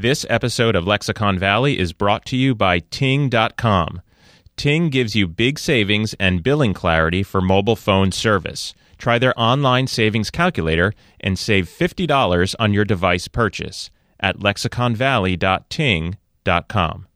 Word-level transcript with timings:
This 0.00 0.24
episode 0.30 0.76
of 0.76 0.86
Lexicon 0.86 1.38
Valley 1.38 1.78
is 1.78 1.92
brought 1.92 2.24
to 2.24 2.34
you 2.34 2.54
by 2.54 2.78
Ting.com. 2.78 4.00
Ting 4.56 4.88
gives 4.88 5.14
you 5.14 5.28
big 5.28 5.58
savings 5.58 6.14
and 6.18 6.42
billing 6.42 6.72
clarity 6.72 7.22
for 7.22 7.42
mobile 7.42 7.76
phone 7.76 8.10
service. 8.10 8.72
Try 8.96 9.18
their 9.18 9.38
online 9.38 9.88
savings 9.88 10.30
calculator 10.30 10.94
and 11.20 11.38
save 11.38 11.68
$50 11.68 12.54
on 12.58 12.72
your 12.72 12.86
device 12.86 13.28
purchase 13.28 13.90
at 14.18 14.38
lexiconvalley.ting.com. 14.38 17.06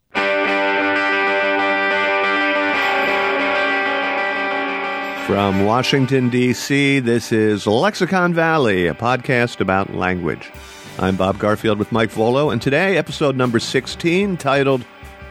From 5.26 5.64
Washington, 5.64 6.28
D.C., 6.28 6.98
this 6.98 7.32
is 7.32 7.66
Lexicon 7.66 8.34
Valley, 8.34 8.88
a 8.88 8.94
podcast 8.94 9.60
about 9.60 9.94
language. 9.94 10.52
I'm 10.96 11.16
Bob 11.16 11.38
Garfield 11.38 11.80
with 11.80 11.90
Mike 11.90 12.10
Vuolo, 12.10 12.52
and 12.52 12.62
today, 12.62 12.96
episode 12.96 13.34
number 13.34 13.58
16, 13.58 14.36
titled 14.36 14.84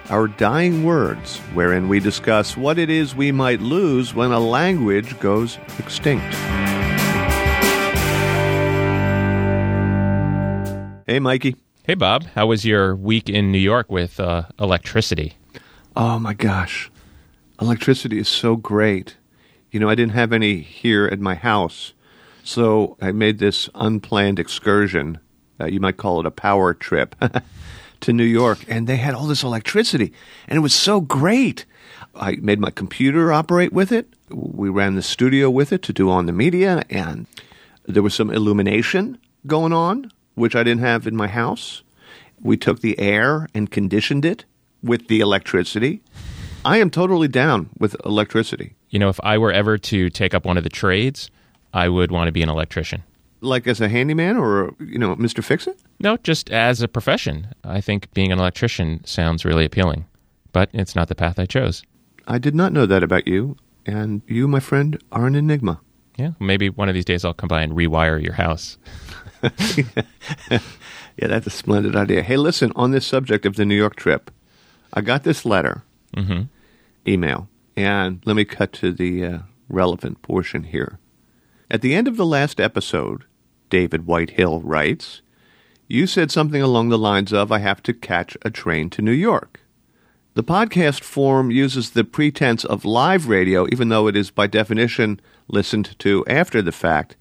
Our 0.10 0.28
Dying 0.28 0.84
Words, 0.84 1.38
wherein 1.54 1.88
we 1.88 2.02
discuss 2.02 2.58
what 2.58 2.78
it 2.78 2.90
is 2.90 3.16
we 3.16 3.32
might 3.32 3.62
lose 3.62 4.14
when 4.14 4.34
a 4.34 4.42
language 4.42 5.18
goes 5.22 5.58
extinct. 5.80 6.36
Hey, 11.08 11.20
Mikey. 11.20 11.56
Hey, 11.84 11.96
Bob. 11.96 12.26
How 12.36 12.48
was 12.48 12.66
your 12.66 12.94
week 12.94 13.30
in 13.30 13.50
New 13.52 13.58
York 13.58 13.90
with 13.90 14.20
uh, 14.20 14.44
electricity? 14.60 15.38
Oh, 15.96 16.20
my 16.20 16.34
gosh. 16.34 16.92
Electricity 17.62 18.20
is 18.20 18.28
so 18.28 18.58
great. 18.58 19.16
You 19.72 19.80
know, 19.80 19.88
I 19.88 19.96
didn't 19.96 20.14
have 20.14 20.34
any 20.34 20.60
here 20.60 21.06
at 21.06 21.22
my 21.22 21.36
house, 21.36 21.94
so 22.44 22.98
I 23.02 23.14
made 23.14 23.40
this 23.40 23.70
unplanned 23.76 24.40
excursion. 24.40 25.20
Uh, 25.60 25.66
you 25.66 25.80
might 25.80 25.98
call 25.98 26.20
it 26.20 26.26
a 26.26 26.32
power 26.32 26.74
trip 26.74 27.16
to 28.02 28.14
New 28.14 28.24
York, 28.24 28.60
and 28.68 28.88
they 28.88 28.98
had 28.98 29.14
all 29.14 29.28
this 29.28 29.44
electricity, 29.44 30.14
and 30.48 30.58
it 30.58 30.62
was 30.62 30.74
so 30.74 31.02
great. 31.02 31.66
I 32.16 32.34
made 32.36 32.60
my 32.60 32.70
computer 32.70 33.32
operate 33.32 33.74
with 33.74 33.92
it. 33.92 34.08
We 34.30 34.70
ran 34.70 34.96
the 34.96 35.02
studio 35.02 35.50
with 35.50 35.72
it 35.72 35.82
to 35.84 35.94
do 35.94 36.10
on 36.10 36.26
the 36.26 36.34
media, 36.34 36.84
and 36.90 37.28
there 37.86 38.04
was 38.04 38.14
some 38.14 38.30
illumination 38.30 39.18
going 39.48 39.74
on, 39.74 40.12
which 40.36 40.56
I 40.56 40.64
didn't 40.64 40.82
have 40.82 41.08
in 41.08 41.16
my 41.16 41.28
house. 41.28 41.84
We 42.42 42.58
took 42.58 42.82
the 42.82 43.00
air 43.00 43.48
and 43.54 43.72
conditioned 43.72 44.26
it 44.26 44.46
with 44.82 45.08
the 45.08 45.22
electricity. 45.22 46.02
I 46.66 46.78
am 46.78 46.90
totally 46.90 47.28
down 47.28 47.70
with 47.78 47.96
electricity. 48.06 48.76
You 48.90 49.00
know, 49.00 49.10
if 49.10 49.20
I 49.24 49.38
were 49.38 49.52
ever 49.52 49.78
to 49.78 50.10
take 50.10 50.34
up 50.34 50.46
one 50.46 50.58
of 50.58 50.64
the 50.64 50.70
trades, 50.70 51.30
I 51.74 51.90
would 51.90 52.12
want 52.12 52.28
to 52.28 52.32
be 52.32 52.42
an 52.42 52.50
electrician. 52.50 53.04
Like 53.44 53.68
as 53.68 53.82
a 53.82 53.90
handyman 53.90 54.38
or, 54.38 54.74
you 54.80 54.98
know, 54.98 55.16
Mr. 55.18 55.44
Fix 55.44 55.68
It? 55.68 55.80
No, 56.00 56.18
just 56.18 56.50
as 56.50 56.82
a 56.82 56.88
profession. 56.88 57.48
I 57.64 57.82
think 57.82 58.12
being 58.14 58.32
an 58.32 58.40
electrician 58.40 59.04
sounds 59.06 59.44
really 59.46 59.66
appealing, 59.66 60.06
but 60.52 60.70
it's 60.74 60.96
not 60.96 61.08
the 61.10 61.16
path 61.16 61.38
I 61.38 61.46
chose. 61.46 61.84
I 62.28 62.38
did 62.38 62.56
not 62.56 62.72
know 62.72 62.86
that 62.86 63.04
about 63.04 63.28
you, 63.28 63.58
and 63.86 64.22
you, 64.28 64.48
my 64.48 64.62
friend, 64.62 64.98
are 65.12 65.28
an 65.28 65.36
enigma. 65.36 65.82
Yeah, 66.18 66.32
maybe 66.40 66.70
one 66.70 66.88
of 66.90 66.96
these 66.96 67.06
days 67.06 67.26
I'll 67.26 67.34
come 67.34 67.48
by 67.50 67.62
and 67.64 67.74
rewire 67.74 68.22
your 68.24 68.34
house. 68.34 68.78
Yeah, 71.16 71.28
that's 71.28 71.46
a 71.46 71.52
splendid 71.52 71.96
idea. 71.96 72.24
Hey, 72.24 72.38
listen, 72.38 72.72
on 72.76 72.90
this 72.92 73.06
subject 73.06 73.46
of 73.46 73.56
the 73.56 73.66
New 73.66 73.76
York 73.76 73.96
trip, 73.96 74.32
I 74.94 75.02
got 75.02 75.24
this 75.24 75.46
letter, 75.46 75.84
hmm 76.16 76.44
email, 77.08 77.50
and 77.76 78.22
let 78.26 78.36
me 78.36 78.46
cut 78.46 78.72
to 78.74 78.92
the 78.94 79.26
uh, 79.26 79.40
relevant 79.68 80.22
portion 80.22 80.64
here. 80.64 81.00
At 81.70 81.82
the 81.82 81.94
end 81.94 82.08
of 82.08 82.16
the 82.18 82.26
last 82.26 82.60
episode, 82.62 83.26
David 83.74 84.06
Whitehill 84.06 84.62
writes, 84.62 85.24
You 85.88 86.06
said 86.06 86.30
something 86.30 86.62
along 86.62 86.90
the 86.90 86.98
lines 87.00 87.34
of, 87.34 87.52
I 87.52 87.58
have 87.58 87.82
to 87.82 87.92
catch 87.92 88.38
a 88.44 88.52
train 88.52 88.92
to 88.92 89.02
New 89.02 89.12
York. 89.12 89.62
The 90.36 90.44
podcast 90.44 91.02
form 91.02 91.50
uses 91.50 91.90
the 91.90 92.04
pretense 92.04 92.64
of 92.64 92.86
live 92.86 93.28
radio, 93.28 93.66
even 93.72 93.90
though 93.90 94.06
it 94.06 94.16
is 94.16 94.30
by 94.30 94.46
definition 94.46 95.20
listened 95.48 95.98
to 95.98 96.24
after 96.28 96.62
the 96.62 96.72
fact. 96.72 97.16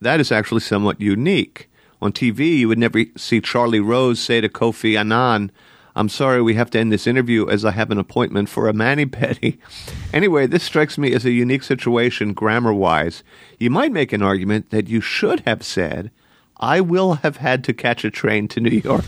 That 0.00 0.18
is 0.18 0.32
actually 0.32 0.62
somewhat 0.62 0.98
unique. 0.98 1.68
On 2.00 2.10
TV, 2.10 2.60
you 2.60 2.68
would 2.68 2.78
never 2.78 3.04
see 3.18 3.42
Charlie 3.42 3.78
Rose 3.78 4.18
say 4.18 4.40
to 4.40 4.48
Kofi 4.48 4.98
Annan, 4.98 5.52
I'm 5.98 6.08
sorry, 6.08 6.40
we 6.40 6.54
have 6.54 6.70
to 6.70 6.78
end 6.78 6.92
this 6.92 7.08
interview 7.08 7.48
as 7.48 7.64
I 7.64 7.72
have 7.72 7.90
an 7.90 7.98
appointment 7.98 8.48
for 8.48 8.68
a 8.68 8.72
mani 8.72 9.04
pedi. 9.04 9.58
Anyway, 10.12 10.46
this 10.46 10.62
strikes 10.62 10.96
me 10.96 11.12
as 11.12 11.26
a 11.26 11.30
unique 11.30 11.62
situation 11.62 12.32
grammar 12.32 12.72
wise. 12.72 13.22
You 13.58 13.68
might 13.68 13.92
make 13.92 14.12
an 14.12 14.22
argument 14.22 14.70
that 14.70 14.88
you 14.88 15.02
should 15.02 15.40
have 15.40 15.62
said, 15.62 16.10
I 16.56 16.80
will 16.80 17.14
have 17.14 17.38
had 17.38 17.62
to 17.64 17.74
catch 17.74 18.04
a 18.04 18.10
train 18.10 18.48
to 18.48 18.60
New 18.60 18.70
York. 18.70 19.04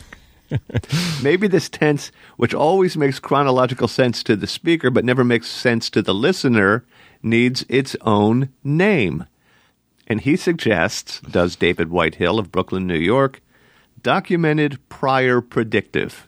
Maybe 1.22 1.46
this 1.46 1.70
tense, 1.70 2.12
which 2.36 2.52
always 2.52 2.98
makes 2.98 3.18
chronological 3.18 3.88
sense 3.88 4.22
to 4.24 4.36
the 4.36 4.46
speaker 4.46 4.90
but 4.90 5.04
never 5.04 5.24
makes 5.24 5.48
sense 5.48 5.88
to 5.90 6.02
the 6.02 6.12
listener, 6.12 6.84
needs 7.22 7.64
its 7.68 7.96
own 8.02 8.50
name. 8.62 9.26
And 10.06 10.20
he 10.20 10.36
suggests, 10.36 11.20
does 11.20 11.56
David 11.56 11.88
Whitehill 11.88 12.38
of 12.38 12.52
Brooklyn, 12.52 12.86
New 12.86 12.98
York, 12.98 13.40
documented 14.02 14.86
prior 14.88 15.40
predictive. 15.40 16.26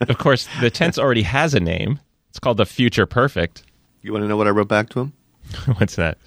Of 0.00 0.18
course, 0.18 0.48
the 0.60 0.70
tense 0.70 0.98
already 0.98 1.22
has 1.22 1.54
a 1.54 1.60
name. 1.60 2.00
It's 2.30 2.38
called 2.38 2.56
the 2.56 2.66
future 2.66 3.06
perfect. 3.06 3.62
You 4.02 4.12
want 4.12 4.24
to 4.24 4.28
know 4.28 4.36
what 4.36 4.46
I 4.46 4.50
wrote 4.50 4.68
back 4.68 4.88
to 4.90 5.00
him? 5.00 5.12
What's 5.76 5.96
that? 5.96 6.18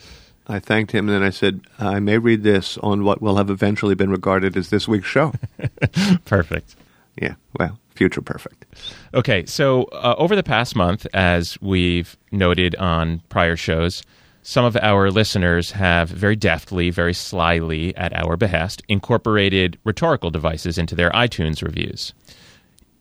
I 0.47 0.59
thanked 0.59 0.91
him 0.91 1.07
and 1.07 1.15
then 1.15 1.23
I 1.23 1.29
said, 1.29 1.61
I 1.79 1.99
may 1.99 2.17
read 2.17 2.43
this 2.43 2.77
on 2.79 3.05
what 3.05 3.21
will 3.21 3.37
have 3.37 3.49
eventually 3.49 3.95
been 3.95 4.11
regarded 4.11 4.57
as 4.57 4.69
this 4.69 4.87
week's 4.87 5.07
show. 5.07 5.33
Perfect. 6.25 6.75
yeah, 7.21 7.35
well, 7.57 7.79
future 7.95 8.21
perfect. 8.21 8.65
Okay, 9.13 9.45
so 9.45 9.83
uh, 9.85 10.15
over 10.17 10.35
the 10.35 10.43
past 10.43 10.75
month, 10.75 11.07
as 11.13 11.57
we've 11.61 12.17
noted 12.31 12.75
on 12.75 13.21
prior 13.29 13.55
shows, 13.55 14.03
some 14.41 14.65
of 14.65 14.75
our 14.77 15.09
listeners 15.11 15.71
have 15.71 16.09
very 16.09 16.35
deftly, 16.35 16.89
very 16.89 17.13
slyly, 17.13 17.95
at 17.95 18.11
our 18.13 18.35
behest, 18.35 18.83
incorporated 18.89 19.77
rhetorical 19.85 20.31
devices 20.31 20.77
into 20.77 20.95
their 20.95 21.11
iTunes 21.11 21.63
reviews. 21.63 22.13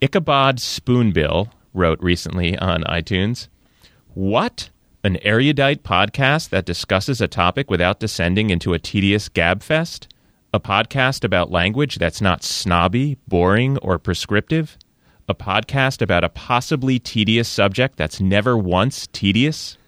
Ichabod 0.03 0.59
Spoonbill 0.59 1.53
wrote 1.73 2.01
recently 2.01 2.59
on 2.59 2.83
iTunes 2.83 3.47
What? 4.15 4.69
An 5.05 5.17
erudite 5.23 5.85
podcast 5.85 6.49
that 6.49 6.67
discusses 6.67 7.21
a 7.21 7.29
topic 7.29 7.71
without 7.71 8.01
descending 8.01 8.51
into 8.51 8.75
a 8.75 8.81
tedious 8.81 9.29
gabfest? 9.29 10.09
A 10.53 10.59
podcast 10.59 11.23
about 11.23 11.53
language 11.53 11.99
that's 11.99 12.21
not 12.21 12.43
snobby, 12.43 13.17
boring, 13.29 13.79
or 13.79 13.97
prescriptive? 13.97 14.77
A 15.29 15.37
podcast 15.37 16.03
about 16.03 16.25
a 16.25 16.29
possibly 16.29 16.99
tedious 16.99 17.49
subject 17.49 17.97
that's 17.97 18.21
never 18.21 18.59
once 18.59 19.07
tedious? 19.12 19.79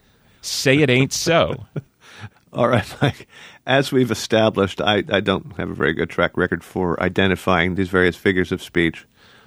Say 0.42 0.78
it 0.78 0.90
ain't 0.90 1.12
so. 1.12 1.66
All 2.52 2.68
right, 2.68 2.86
Mike. 3.02 3.26
As 3.66 3.90
we've 3.90 4.12
established, 4.12 4.80
I, 4.80 5.02
I 5.08 5.18
don't 5.18 5.56
have 5.56 5.70
a 5.70 5.74
very 5.74 5.92
good 5.92 6.08
track 6.08 6.36
record 6.36 6.62
for 6.62 7.02
identifying 7.02 7.74
these 7.74 7.88
various 7.88 8.14
figures 8.14 8.52
of 8.52 8.62
speech, 8.62 9.06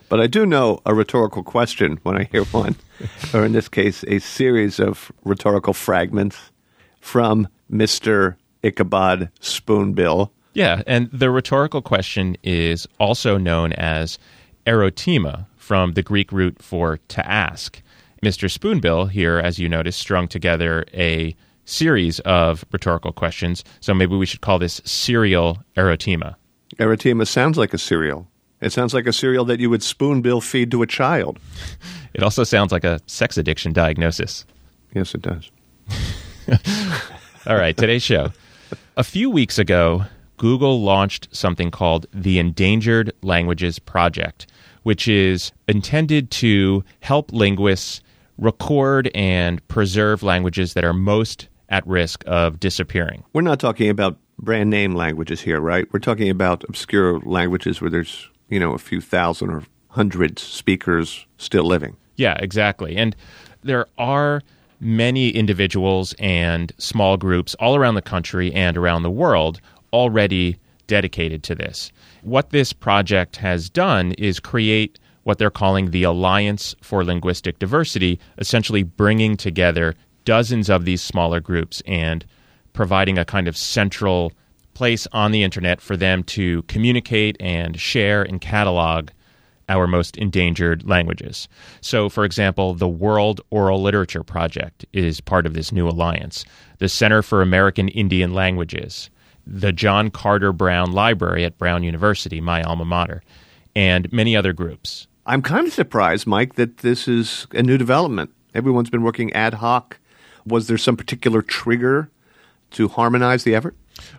but 0.09 0.19
I 0.19 0.27
do 0.27 0.45
know 0.45 0.81
a 0.85 0.93
rhetorical 0.93 1.43
question 1.43 1.99
when 2.03 2.17
I 2.17 2.23
hear 2.25 2.43
one, 2.45 2.75
or 3.33 3.45
in 3.45 3.53
this 3.53 3.67
case, 3.67 4.03
a 4.07 4.19
series 4.19 4.79
of 4.79 5.11
rhetorical 5.23 5.73
fragments 5.73 6.51
from 6.99 7.47
Mr. 7.71 8.35
Ichabod 8.63 9.29
Spoonbill. 9.39 10.31
Yeah, 10.53 10.81
and 10.87 11.09
the 11.11 11.29
rhetorical 11.29 11.81
question 11.81 12.37
is 12.43 12.87
also 12.99 13.37
known 13.37 13.73
as 13.73 14.17
erotema 14.65 15.45
from 15.55 15.93
the 15.93 16.03
Greek 16.03 16.31
root 16.31 16.61
for 16.61 16.97
to 17.09 17.29
ask. 17.29 17.81
Mr. 18.23 18.49
Spoonbill 18.49 19.09
here, 19.09 19.37
as 19.37 19.59
you 19.59 19.69
notice, 19.69 19.95
strung 19.95 20.27
together 20.27 20.85
a 20.93 21.35
series 21.65 22.19
of 22.21 22.65
rhetorical 22.71 23.11
questions. 23.11 23.63
So 23.81 23.93
maybe 23.93 24.15
we 24.15 24.25
should 24.25 24.41
call 24.41 24.57
this 24.57 24.81
serial 24.85 25.59
erotema. 25.75 26.35
Erythema 26.77 27.27
sounds 27.27 27.57
like 27.57 27.73
a 27.73 27.77
cereal. 27.77 28.27
It 28.61 28.71
sounds 28.71 28.93
like 28.93 29.05
a 29.05 29.13
cereal 29.13 29.45
that 29.45 29.59
you 29.59 29.69
would 29.69 29.83
spoonbill 29.83 30.41
feed 30.41 30.71
to 30.71 30.81
a 30.81 30.87
child. 30.87 31.39
It 32.13 32.23
also 32.23 32.43
sounds 32.43 32.71
like 32.71 32.83
a 32.83 32.99
sex 33.05 33.37
addiction 33.37 33.73
diagnosis. 33.73 34.45
Yes, 34.93 35.13
it 35.13 35.21
does. 35.21 35.51
All 37.47 37.55
right, 37.55 37.77
today's 37.77 38.03
show. 38.03 38.31
A 38.95 39.03
few 39.03 39.29
weeks 39.29 39.59
ago, 39.59 40.05
Google 40.37 40.81
launched 40.81 41.27
something 41.31 41.69
called 41.71 42.07
the 42.13 42.39
Endangered 42.39 43.11
Languages 43.21 43.79
Project, 43.79 44.47
which 44.83 45.07
is 45.07 45.51
intended 45.67 46.31
to 46.31 46.83
help 47.01 47.31
linguists 47.31 48.01
record 48.37 49.09
and 49.13 49.65
preserve 49.67 50.23
languages 50.23 50.73
that 50.73 50.83
are 50.83 50.93
most 50.93 51.47
at 51.69 51.85
risk 51.85 52.23
of 52.27 52.59
disappearing. 52.59 53.23
We're 53.33 53.41
not 53.41 53.59
talking 53.59 53.89
about 53.89 54.17
brand 54.39 54.69
name 54.69 54.95
languages 54.95 55.41
here, 55.41 55.59
right? 55.59 55.91
We're 55.91 55.99
talking 55.99 56.29
about 56.29 56.63
obscure 56.69 57.19
languages 57.19 57.81
where 57.81 57.89
there's, 57.89 58.29
you 58.49 58.59
know, 58.59 58.73
a 58.73 58.77
few 58.77 59.01
thousand 59.01 59.49
or 59.49 59.63
hundreds 59.89 60.41
speakers 60.41 61.25
still 61.37 61.63
living. 61.63 61.97
Yeah, 62.15 62.35
exactly. 62.39 62.95
And 62.95 63.15
there 63.63 63.87
are 63.97 64.41
many 64.79 65.29
individuals 65.29 66.13
and 66.19 66.71
small 66.77 67.17
groups 67.17 67.55
all 67.55 67.75
around 67.75 67.95
the 67.95 68.01
country 68.01 68.53
and 68.53 68.77
around 68.77 69.03
the 69.03 69.11
world 69.11 69.59
already 69.91 70.57
dedicated 70.87 71.43
to 71.43 71.55
this. 71.55 71.91
What 72.21 72.51
this 72.51 72.73
project 72.73 73.37
has 73.37 73.69
done 73.69 74.13
is 74.13 74.39
create 74.39 74.99
what 75.23 75.37
they're 75.37 75.49
calling 75.49 75.91
the 75.91 76.03
Alliance 76.03 76.75
for 76.81 77.03
Linguistic 77.03 77.59
Diversity, 77.59 78.19
essentially 78.37 78.83
bringing 78.83 79.35
together 79.35 79.95
dozens 80.23 80.69
of 80.69 80.85
these 80.85 81.01
smaller 81.01 81.39
groups 81.39 81.81
and 81.85 82.25
providing 82.73 83.17
a 83.17 83.25
kind 83.25 83.47
of 83.47 83.57
central 83.57 84.31
place 84.77 85.07
on 85.11 85.31
the 85.31 85.41
internet 85.41 85.81
for 85.81 85.97
them 85.97 86.23
to 86.23 86.61
communicate 86.63 87.35
and 87.39 87.79
share 87.79 88.21
and 88.21 88.39
catalog 88.39 89.09
our 89.69 89.87
most 89.87 90.15
endangered 90.17 90.87
languages. 90.87 91.47
So, 91.81 92.09
for 92.09 92.23
example, 92.23 92.75
the 92.75 92.87
World 92.87 93.41
Oral 93.49 93.81
Literature 93.81 94.21
Project 94.21 94.85
is 94.93 95.19
part 95.19 95.47
of 95.47 95.55
this 95.55 95.71
new 95.71 95.89
alliance, 95.89 96.45
the 96.77 96.87
Center 96.87 97.23
for 97.23 97.41
American 97.41 97.89
Indian 97.89 98.35
Languages, 98.35 99.09
the 99.47 99.73
John 99.73 100.11
Carter 100.11 100.53
Brown 100.53 100.91
Library 100.91 101.43
at 101.43 101.57
Brown 101.57 101.81
University, 101.81 102.39
my 102.39 102.61
alma 102.61 102.85
mater, 102.85 103.23
and 103.75 104.13
many 104.13 104.35
other 104.35 104.53
groups. 104.53 105.07
I'm 105.25 105.41
kind 105.41 105.65
of 105.65 105.73
surprised, 105.73 106.27
Mike, 106.27 106.53
that 106.53 106.77
this 106.77 107.07
is 107.07 107.47
a 107.51 107.63
new 107.63 107.79
development. 107.79 108.29
Everyone's 108.53 108.91
been 108.91 109.01
working 109.01 109.33
ad 109.33 109.55
hoc. 109.55 109.97
Was 110.45 110.67
there 110.67 110.77
some 110.77 110.95
particular 110.95 111.41
trigger 111.41 112.11
to 112.71 112.89
harmonize 112.89 113.43
the 113.43 113.55
effort? 113.55 113.75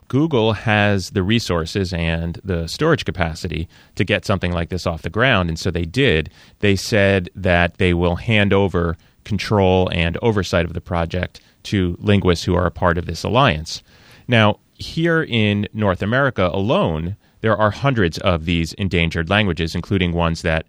Google 0.09 0.53
has 0.53 1.11
the 1.11 1.23
resources 1.23 1.93
and 1.93 2.41
the 2.45 2.67
storage 2.67 3.05
capacity 3.05 3.69
to 3.95 4.05
get 4.05 4.25
something 4.25 4.53
like 4.53 4.69
this 4.69 4.87
off 4.87 5.03
the 5.03 5.11
ground, 5.11 5.49
and 5.49 5.59
so 5.59 5.71
they 5.71 5.85
did. 5.85 6.31
They 6.61 6.77
said 6.77 7.29
that 7.35 7.79
they 7.79 7.95
will 7.95 8.17
hand 8.17 8.53
over 8.53 8.97
control 9.25 9.89
and 9.93 10.17
oversight 10.23 10.65
of 10.65 10.73
the 10.73 10.81
project 10.81 11.41
to 11.65 11.97
linguists 12.01 12.45
who 12.45 12.55
are 12.55 12.67
a 12.67 12.71
part 12.71 12.97
of 12.99 13.07
this 13.07 13.25
alliance. 13.25 13.83
Now, 14.27 14.61
here 14.75 15.23
in 15.23 15.69
North 15.73 16.03
America 16.03 16.49
alone, 16.53 17.17
there 17.41 17.57
are 17.57 17.71
hundreds 17.71 18.19
of 18.19 18.45
these 18.45 18.73
endangered 18.75 19.29
languages, 19.29 19.75
including 19.75 20.13
ones 20.13 20.43
that 20.43 20.67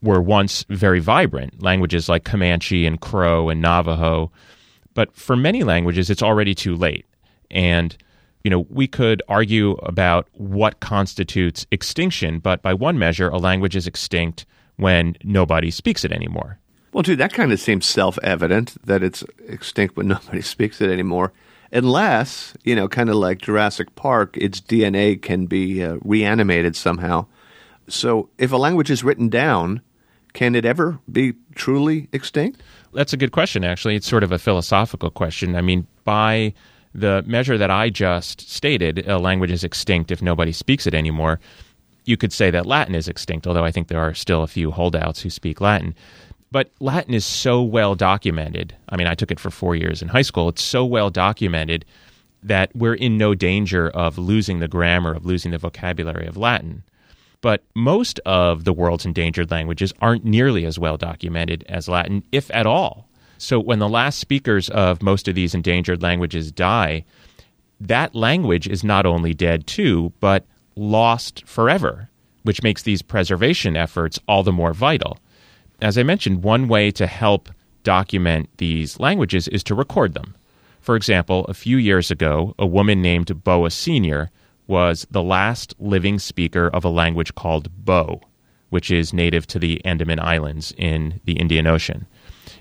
were 0.00 0.20
once 0.20 0.64
very 0.68 1.00
vibrant, 1.00 1.62
languages 1.62 2.08
like 2.08 2.24
Comanche 2.24 2.86
and 2.86 3.00
Crow 3.00 3.48
and 3.48 3.60
Navajo. 3.60 4.30
But 4.94 5.14
for 5.14 5.36
many 5.36 5.64
languages, 5.64 6.08
it's 6.08 6.22
already 6.22 6.54
too 6.54 6.74
late. 6.74 7.04
And, 7.50 7.96
you 8.44 8.50
know, 8.50 8.66
we 8.70 8.86
could 8.86 9.22
argue 9.28 9.72
about 9.82 10.28
what 10.32 10.80
constitutes 10.80 11.66
extinction, 11.70 12.38
but 12.38 12.62
by 12.62 12.74
one 12.74 12.98
measure, 12.98 13.28
a 13.28 13.38
language 13.38 13.76
is 13.76 13.86
extinct 13.86 14.46
when 14.76 15.16
nobody 15.24 15.70
speaks 15.70 16.04
it 16.04 16.12
anymore. 16.12 16.58
Well, 16.92 17.02
dude, 17.02 17.18
that 17.18 17.32
kind 17.32 17.52
of 17.52 17.60
seems 17.60 17.86
self 17.86 18.18
evident 18.22 18.76
that 18.86 19.02
it's 19.02 19.22
extinct 19.46 19.96
when 19.96 20.08
nobody 20.16 20.40
speaks 20.40 20.80
it 20.80 20.90
anymore. 20.90 21.32
Unless, 21.70 22.54
you 22.64 22.74
know, 22.74 22.88
kind 22.88 23.10
of 23.10 23.16
like 23.16 23.38
Jurassic 23.38 23.94
Park, 23.94 24.36
its 24.38 24.60
DNA 24.60 25.20
can 25.20 25.46
be 25.46 25.84
uh, 25.84 25.98
reanimated 26.02 26.74
somehow. 26.74 27.26
So 27.88 28.30
if 28.38 28.52
a 28.52 28.56
language 28.56 28.90
is 28.90 29.04
written 29.04 29.28
down, 29.28 29.82
can 30.32 30.54
it 30.54 30.64
ever 30.64 30.98
be 31.10 31.34
truly 31.54 32.08
extinct? 32.12 32.62
That's 32.94 33.12
a 33.12 33.18
good 33.18 33.32
question, 33.32 33.64
actually. 33.64 33.96
It's 33.96 34.08
sort 34.08 34.22
of 34.22 34.32
a 34.32 34.38
philosophical 34.38 35.10
question. 35.10 35.56
I 35.56 35.60
mean, 35.60 35.86
by 36.04 36.54
the 36.98 37.22
measure 37.26 37.58
that 37.58 37.70
I 37.70 37.90
just 37.90 38.48
stated, 38.50 39.06
a 39.08 39.18
language 39.18 39.50
is 39.50 39.64
extinct 39.64 40.10
if 40.10 40.22
nobody 40.22 40.52
speaks 40.52 40.86
it 40.86 40.94
anymore. 40.94 41.40
You 42.04 42.16
could 42.16 42.32
say 42.32 42.50
that 42.50 42.66
Latin 42.66 42.94
is 42.94 43.08
extinct, 43.08 43.46
although 43.46 43.64
I 43.64 43.70
think 43.70 43.88
there 43.88 44.00
are 44.00 44.14
still 44.14 44.42
a 44.42 44.46
few 44.48 44.70
holdouts 44.70 45.20
who 45.20 45.30
speak 45.30 45.60
Latin. 45.60 45.94
But 46.50 46.70
Latin 46.80 47.14
is 47.14 47.24
so 47.26 47.62
well 47.62 47.94
documented. 47.94 48.74
I 48.88 48.96
mean, 48.96 49.06
I 49.06 49.14
took 49.14 49.30
it 49.30 49.40
for 49.40 49.50
four 49.50 49.76
years 49.76 50.00
in 50.00 50.08
high 50.08 50.22
school. 50.22 50.48
It's 50.48 50.62
so 50.62 50.84
well 50.84 51.10
documented 51.10 51.84
that 52.42 52.74
we're 52.74 52.94
in 52.94 53.18
no 53.18 53.34
danger 53.34 53.90
of 53.90 54.16
losing 54.16 54.60
the 54.60 54.68
grammar, 54.68 55.12
of 55.12 55.26
losing 55.26 55.50
the 55.50 55.58
vocabulary 55.58 56.26
of 56.26 56.36
Latin. 56.36 56.84
But 57.40 57.62
most 57.74 58.18
of 58.20 58.64
the 58.64 58.72
world's 58.72 59.04
endangered 59.04 59.50
languages 59.50 59.92
aren't 60.00 60.24
nearly 60.24 60.64
as 60.64 60.78
well 60.78 60.96
documented 60.96 61.64
as 61.68 61.88
Latin, 61.88 62.24
if 62.32 62.50
at 62.52 62.66
all. 62.66 63.07
So 63.38 63.58
when 63.58 63.78
the 63.78 63.88
last 63.88 64.18
speakers 64.18 64.68
of 64.70 65.02
most 65.02 65.28
of 65.28 65.34
these 65.34 65.54
endangered 65.54 66.02
languages 66.02 66.52
die, 66.52 67.04
that 67.80 68.14
language 68.14 68.66
is 68.66 68.84
not 68.84 69.06
only 69.06 69.32
dead 69.32 69.66
too, 69.66 70.12
but 70.20 70.44
lost 70.76 71.46
forever, 71.46 72.10
which 72.42 72.62
makes 72.62 72.82
these 72.82 73.02
preservation 73.02 73.76
efforts 73.76 74.18
all 74.28 74.42
the 74.42 74.52
more 74.52 74.74
vital 74.74 75.18
as 75.80 75.96
I 75.96 76.02
mentioned, 76.02 76.42
one 76.42 76.68
way 76.68 76.90
to 76.92 77.06
help 77.06 77.48
document 77.84 78.48
these 78.58 78.98
languages 78.98 79.48
is 79.48 79.62
to 79.64 79.74
record 79.74 80.14
them. 80.14 80.34
For 80.80 80.96
example, 80.96 81.44
a 81.46 81.54
few 81.54 81.76
years 81.76 82.10
ago, 82.10 82.54
a 82.58 82.66
woman 82.66 83.00
named 83.02 83.44
Boa 83.44 83.70
Senior 83.70 84.30
was 84.66 85.06
the 85.10 85.22
last 85.22 85.74
living 85.78 86.18
speaker 86.18 86.68
of 86.68 86.84
a 86.84 86.88
language 86.90 87.34
called 87.34 87.70
Bo, 87.84 88.20
which 88.70 88.90
is 88.90 89.12
native 89.12 89.46
to 89.48 89.58
the 89.58 89.82
Andaman 89.84 90.20
Islands 90.20 90.74
in 90.76 91.20
the 91.24 91.38
Indian 91.38 91.66
Ocean. 91.66 92.06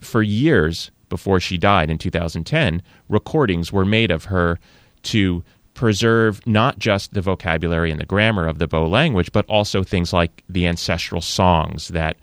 For 0.01 0.22
years 0.22 0.92
before 1.10 1.39
she 1.39 1.57
died 1.57 1.89
in 1.89 1.98
2010, 1.98 2.81
recordings 3.10 3.72
were 3.72 3.86
made 3.86 4.12
of 4.12 4.25
her 4.25 4.60
to 5.04 5.44
preserve 5.74 6.45
not 6.48 6.80
just 6.80 7.13
the 7.13 7.22
vocabulary 7.22 7.92
and 7.92 8.00
the 8.00 8.06
grammar 8.06 8.48
of 8.48 8.57
the 8.57 8.68
Bo 8.68 8.88
language, 8.88 9.31
but 9.31 9.45
also 9.45 9.84
things 9.84 10.12
like 10.12 10.44
the 10.50 10.66
ancestral 10.66 11.22
songs 11.22 11.89
that 11.89 12.18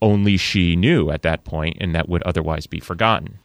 only 0.00 0.36
she 0.36 0.76
knew 0.76 1.10
at 1.10 1.22
that 1.22 1.44
point 1.44 1.76
and 1.80 1.94
that 1.94 2.08
would 2.08 2.22
otherwise 2.22 2.66
be 2.66 2.80
forgotten. 2.80 3.38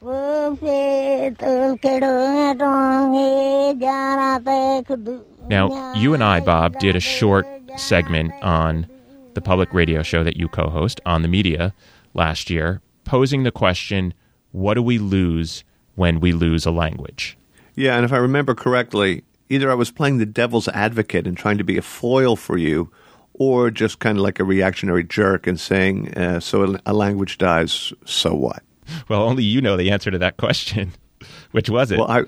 Now, 5.49 5.93
you 5.95 6.13
and 6.13 6.23
I, 6.23 6.39
Bob, 6.39 6.79
did 6.79 6.95
a 6.95 6.99
short 6.99 7.47
segment 7.77 8.31
on 8.41 8.87
the 9.33 9.41
public 9.41 9.73
radio 9.73 10.01
show 10.01 10.23
that 10.23 10.37
you 10.37 10.47
co 10.47 10.69
host 10.69 11.01
on 11.05 11.21
the 11.23 11.27
media 11.27 11.73
last 12.13 12.49
year, 12.49 12.81
posing 13.05 13.43
the 13.43 13.51
question 13.51 14.13
what 14.51 14.75
do 14.75 14.81
we 14.81 14.97
lose 14.97 15.63
when 15.95 16.19
we 16.19 16.31
lose 16.31 16.65
a 16.65 16.71
language? 16.71 17.37
Yeah, 17.75 17.95
and 17.95 18.05
if 18.05 18.13
I 18.13 18.17
remember 18.17 18.55
correctly, 18.55 19.23
either 19.49 19.69
I 19.69 19.75
was 19.75 19.91
playing 19.91 20.17
the 20.17 20.25
devil's 20.25 20.67
advocate 20.69 21.27
and 21.27 21.37
trying 21.37 21.57
to 21.57 21.63
be 21.63 21.77
a 21.77 21.81
foil 21.81 22.35
for 22.35 22.57
you, 22.57 22.89
or 23.33 23.69
just 23.69 23.99
kind 23.99 24.17
of 24.17 24.23
like 24.23 24.39
a 24.39 24.45
reactionary 24.45 25.03
jerk 25.03 25.45
and 25.45 25.59
saying, 25.59 26.17
uh, 26.17 26.39
so 26.39 26.77
a 26.85 26.93
language 26.93 27.37
dies, 27.37 27.91
so 28.05 28.33
what? 28.33 28.63
Well, 29.09 29.23
only 29.23 29.43
you 29.43 29.61
know 29.61 29.75
the 29.75 29.91
answer 29.91 30.09
to 30.11 30.17
that 30.19 30.37
question. 30.37 30.93
Which 31.51 31.69
was 31.69 31.91
it? 31.91 31.99
Well, 31.99 32.09
I, 32.09 32.23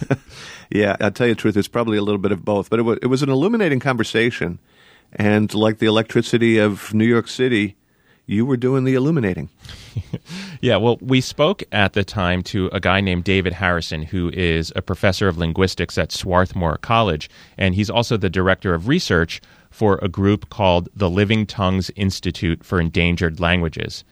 yeah, 0.70 0.96
I'll 1.00 1.10
tell 1.10 1.26
you 1.26 1.34
the 1.34 1.40
truth. 1.40 1.56
It's 1.56 1.68
probably 1.68 1.98
a 1.98 2.02
little 2.02 2.20
bit 2.20 2.32
of 2.32 2.44
both, 2.44 2.68
but 2.70 2.78
it 2.78 2.82
was, 2.82 2.98
it 3.02 3.06
was 3.06 3.22
an 3.22 3.28
illuminating 3.30 3.80
conversation. 3.80 4.58
And 5.12 5.52
like 5.54 5.78
the 5.78 5.86
electricity 5.86 6.58
of 6.58 6.92
New 6.92 7.06
York 7.06 7.28
City, 7.28 7.76
you 8.28 8.44
were 8.44 8.58
doing 8.58 8.84
the 8.84 8.94
illuminating. 8.94 9.48
yeah, 10.60 10.76
well, 10.76 10.98
we 11.00 11.20
spoke 11.20 11.64
at 11.72 11.94
the 11.94 12.04
time 12.04 12.42
to 12.42 12.68
a 12.74 12.78
guy 12.78 13.00
named 13.00 13.24
David 13.24 13.54
Harrison, 13.54 14.02
who 14.02 14.30
is 14.34 14.70
a 14.76 14.82
professor 14.82 15.28
of 15.28 15.38
linguistics 15.38 15.96
at 15.96 16.12
Swarthmore 16.12 16.76
College, 16.76 17.30
and 17.56 17.74
he's 17.74 17.88
also 17.88 18.18
the 18.18 18.28
director 18.28 18.74
of 18.74 18.86
research 18.86 19.40
for 19.70 19.98
a 20.02 20.08
group 20.08 20.50
called 20.50 20.90
the 20.94 21.08
Living 21.08 21.46
Tongues 21.46 21.90
Institute 21.96 22.62
for 22.64 22.78
Endangered 22.78 23.40
Languages. 23.40 24.04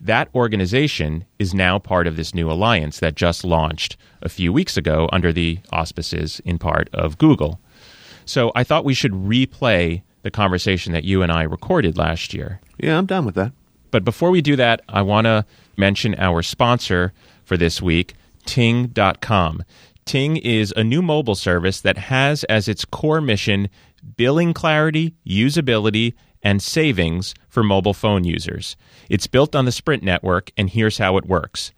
That 0.00 0.28
organization 0.34 1.26
is 1.38 1.52
now 1.52 1.78
part 1.78 2.06
of 2.06 2.16
this 2.16 2.34
new 2.34 2.50
alliance 2.50 3.00
that 3.00 3.16
just 3.16 3.44
launched 3.44 3.98
a 4.22 4.30
few 4.30 4.50
weeks 4.50 4.78
ago 4.78 5.10
under 5.12 5.30
the 5.32 5.58
auspices, 5.72 6.40
in 6.44 6.58
part, 6.58 6.88
of 6.94 7.18
Google. 7.18 7.60
So 8.24 8.50
I 8.54 8.64
thought 8.64 8.84
we 8.84 8.94
should 8.94 9.12
replay 9.12 10.02
the 10.22 10.30
conversation 10.30 10.92
that 10.92 11.04
you 11.04 11.22
and 11.22 11.30
I 11.30 11.42
recorded 11.42 11.98
last 11.98 12.32
year. 12.32 12.60
Yeah, 12.78 12.96
I'm 12.96 13.06
done 13.06 13.24
with 13.24 13.34
that. 13.34 13.52
But 13.90 14.04
before 14.04 14.30
we 14.30 14.40
do 14.40 14.56
that, 14.56 14.82
I 14.88 15.02
want 15.02 15.26
to 15.26 15.44
mention 15.76 16.14
our 16.18 16.42
sponsor 16.42 17.12
for 17.44 17.56
this 17.56 17.80
week, 17.80 18.14
Ting.com. 18.44 19.62
Ting 20.04 20.36
is 20.38 20.72
a 20.76 20.84
new 20.84 21.02
mobile 21.02 21.34
service 21.34 21.80
that 21.82 21.98
has 21.98 22.44
as 22.44 22.68
its 22.68 22.84
core 22.84 23.20
mission 23.20 23.68
billing 24.16 24.54
clarity, 24.54 25.14
usability, 25.26 26.14
and 26.42 26.62
savings 26.62 27.34
for 27.48 27.62
mobile 27.62 27.94
phone 27.94 28.24
users. 28.24 28.76
It's 29.08 29.26
built 29.26 29.54
on 29.54 29.64
the 29.64 29.72
Sprint 29.72 30.02
network, 30.02 30.50
and 30.56 30.70
here's 30.70 30.98
how 30.98 31.16
it 31.16 31.26
works 31.26 31.72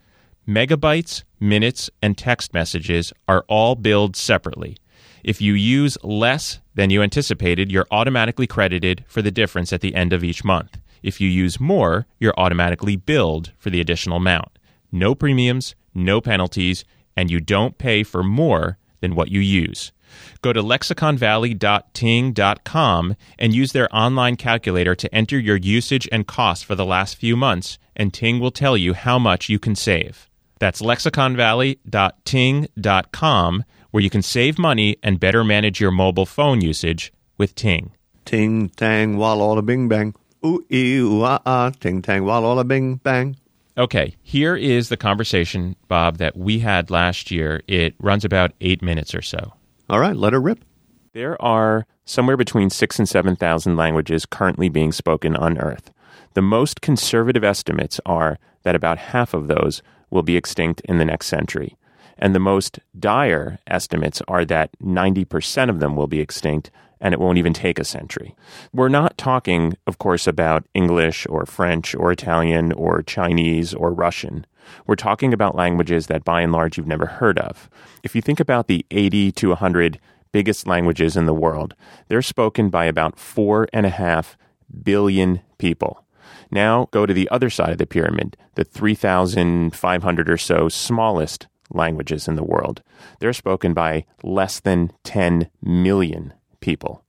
megabytes, 0.47 1.23
minutes, 1.39 1.89
and 2.01 2.17
text 2.17 2.53
messages 2.53 3.13
are 3.27 3.45
all 3.47 3.75
billed 3.75 4.15
separately. 4.15 4.77
If 5.23 5.39
you 5.39 5.53
use 5.53 5.97
less 6.03 6.59
than 6.73 6.89
you 6.89 7.01
anticipated, 7.01 7.71
you're 7.71 7.87
automatically 7.91 8.47
credited 8.47 9.05
for 9.07 9.21
the 9.21 9.31
difference 9.31 9.71
at 9.71 9.81
the 9.81 9.93
end 9.93 10.13
of 10.13 10.23
each 10.23 10.43
month. 10.43 10.80
If 11.03 11.19
you 11.19 11.27
use 11.29 11.59
more, 11.59 12.05
you're 12.19 12.33
automatically 12.37 12.95
billed 12.95 13.51
for 13.57 13.69
the 13.69 13.81
additional 13.81 14.15
amount. 14.17 14.57
No 14.91 15.15
premiums, 15.15 15.73
no 15.93 16.21
penalties, 16.21 16.85
and 17.15 17.31
you 17.31 17.39
don't 17.39 17.77
pay 17.77 18.03
for 18.03 18.23
more 18.23 18.77
than 18.99 19.15
what 19.15 19.29
you 19.29 19.39
use. 19.39 19.93
Go 20.41 20.51
to 20.53 20.61
lexiconvalley.ting.com 20.61 23.15
and 23.39 23.55
use 23.55 23.71
their 23.71 23.95
online 23.95 24.35
calculator 24.35 24.93
to 24.95 25.15
enter 25.15 25.39
your 25.39 25.55
usage 25.57 26.07
and 26.11 26.27
cost 26.27 26.65
for 26.65 26.75
the 26.75 26.85
last 26.85 27.15
few 27.15 27.37
months, 27.37 27.79
and 27.95 28.13
Ting 28.13 28.39
will 28.39 28.51
tell 28.51 28.77
you 28.77 28.93
how 28.93 29.17
much 29.17 29.49
you 29.49 29.57
can 29.59 29.75
save. 29.75 30.29
That's 30.59 30.81
lexiconvalley.ting.com, 30.81 33.63
where 33.91 34.03
you 34.03 34.09
can 34.09 34.21
save 34.21 34.59
money 34.59 34.97
and 35.01 35.19
better 35.19 35.43
manage 35.43 35.79
your 35.79 35.91
mobile 35.91 36.25
phone 36.25 36.61
usage 36.61 37.13
with 37.37 37.55
Ting. 37.55 37.91
Ting, 38.25 38.69
tang, 38.69 39.17
walla, 39.17 39.61
bing, 39.61 39.87
bang. 39.87 40.13
Ooh, 40.45 40.65
ee, 40.71 40.97
ooh, 40.97 41.23
ah, 41.23 41.39
ah, 41.45 41.71
ting, 41.79 42.01
tang, 42.01 42.23
walla, 42.25 42.63
bing, 42.63 42.95
bang. 42.95 43.35
Okay, 43.77 44.15
here 44.21 44.55
is 44.55 44.89
the 44.89 44.97
conversation, 44.97 45.75
Bob, 45.87 46.17
that 46.17 46.35
we 46.35 46.59
had 46.59 46.89
last 46.91 47.31
year. 47.31 47.61
It 47.67 47.95
runs 47.99 48.25
about 48.25 48.51
eight 48.59 48.81
minutes 48.81 49.15
or 49.15 49.21
so. 49.21 49.53
All 49.89 49.99
right, 49.99 50.15
let 50.15 50.33
her 50.33 50.41
rip. 50.41 50.65
There 51.13 51.41
are 51.41 51.85
somewhere 52.05 52.37
between 52.37 52.69
six 52.69 52.99
and 52.99 53.07
7,000 53.07 53.75
languages 53.75 54.25
currently 54.25 54.69
being 54.69 54.91
spoken 54.91 55.35
on 55.35 55.57
Earth. 55.57 55.91
The 56.33 56.41
most 56.41 56.81
conservative 56.81 57.43
estimates 57.43 57.99
are 58.05 58.37
that 58.63 58.75
about 58.75 58.97
half 58.97 59.33
of 59.33 59.47
those 59.47 59.81
will 60.09 60.23
be 60.23 60.37
extinct 60.37 60.81
in 60.81 60.97
the 60.97 61.05
next 61.05 61.27
century. 61.27 61.77
And 62.17 62.35
the 62.35 62.39
most 62.39 62.79
dire 62.97 63.59
estimates 63.67 64.21
are 64.27 64.45
that 64.45 64.71
90% 64.81 65.69
of 65.69 65.79
them 65.79 65.95
will 65.95 66.07
be 66.07 66.19
extinct 66.19 66.71
and 67.01 67.13
it 67.13 67.19
won't 67.19 67.39
even 67.39 67.51
take 67.51 67.79
a 67.79 67.83
century. 67.83 68.35
We're 68.71 68.87
not 68.87 69.17
talking, 69.17 69.75
of 69.87 69.97
course, 69.97 70.27
about 70.27 70.63
English 70.73 71.25
or 71.27 71.45
French 71.45 71.95
or 71.95 72.11
Italian 72.11 72.71
or 72.73 73.01
Chinese 73.01 73.73
or 73.73 73.91
Russian. 73.91 74.45
We're 74.85 74.95
talking 74.95 75.33
about 75.33 75.55
languages 75.55 76.07
that 76.07 76.23
by 76.23 76.41
and 76.41 76.51
large 76.51 76.77
you've 76.77 76.87
never 76.87 77.07
heard 77.07 77.39
of. 77.39 77.69
If 78.03 78.15
you 78.15 78.21
think 78.21 78.39
about 78.39 78.67
the 78.67 78.85
80 78.91 79.31
to 79.33 79.49
100 79.49 79.99
biggest 80.31 80.67
languages 80.67 81.17
in 81.17 81.25
the 81.25 81.33
world, 81.33 81.73
they're 82.07 82.21
spoken 82.21 82.69
by 82.69 82.85
about 82.85 83.19
four 83.19 83.67
and 83.73 83.85
a 83.85 83.89
half 83.89 84.37
billion 84.83 85.41
people. 85.57 86.05
Now 86.51 86.87
go 86.91 87.05
to 87.05 87.13
the 87.13 87.29
other 87.29 87.49
side 87.49 87.71
of 87.71 87.77
the 87.79 87.87
pyramid, 87.87 88.37
the 88.55 88.63
3,500 88.63 90.29
or 90.29 90.37
so 90.37 90.69
smallest 90.69 91.47
languages 91.71 92.27
in 92.27 92.35
the 92.35 92.43
world. 92.43 92.83
They're 93.19 93.33
spoken 93.33 93.73
by 93.73 94.05
less 94.23 94.59
than 94.59 94.91
10 95.03 95.49
million 95.61 96.33
people. 96.61 97.03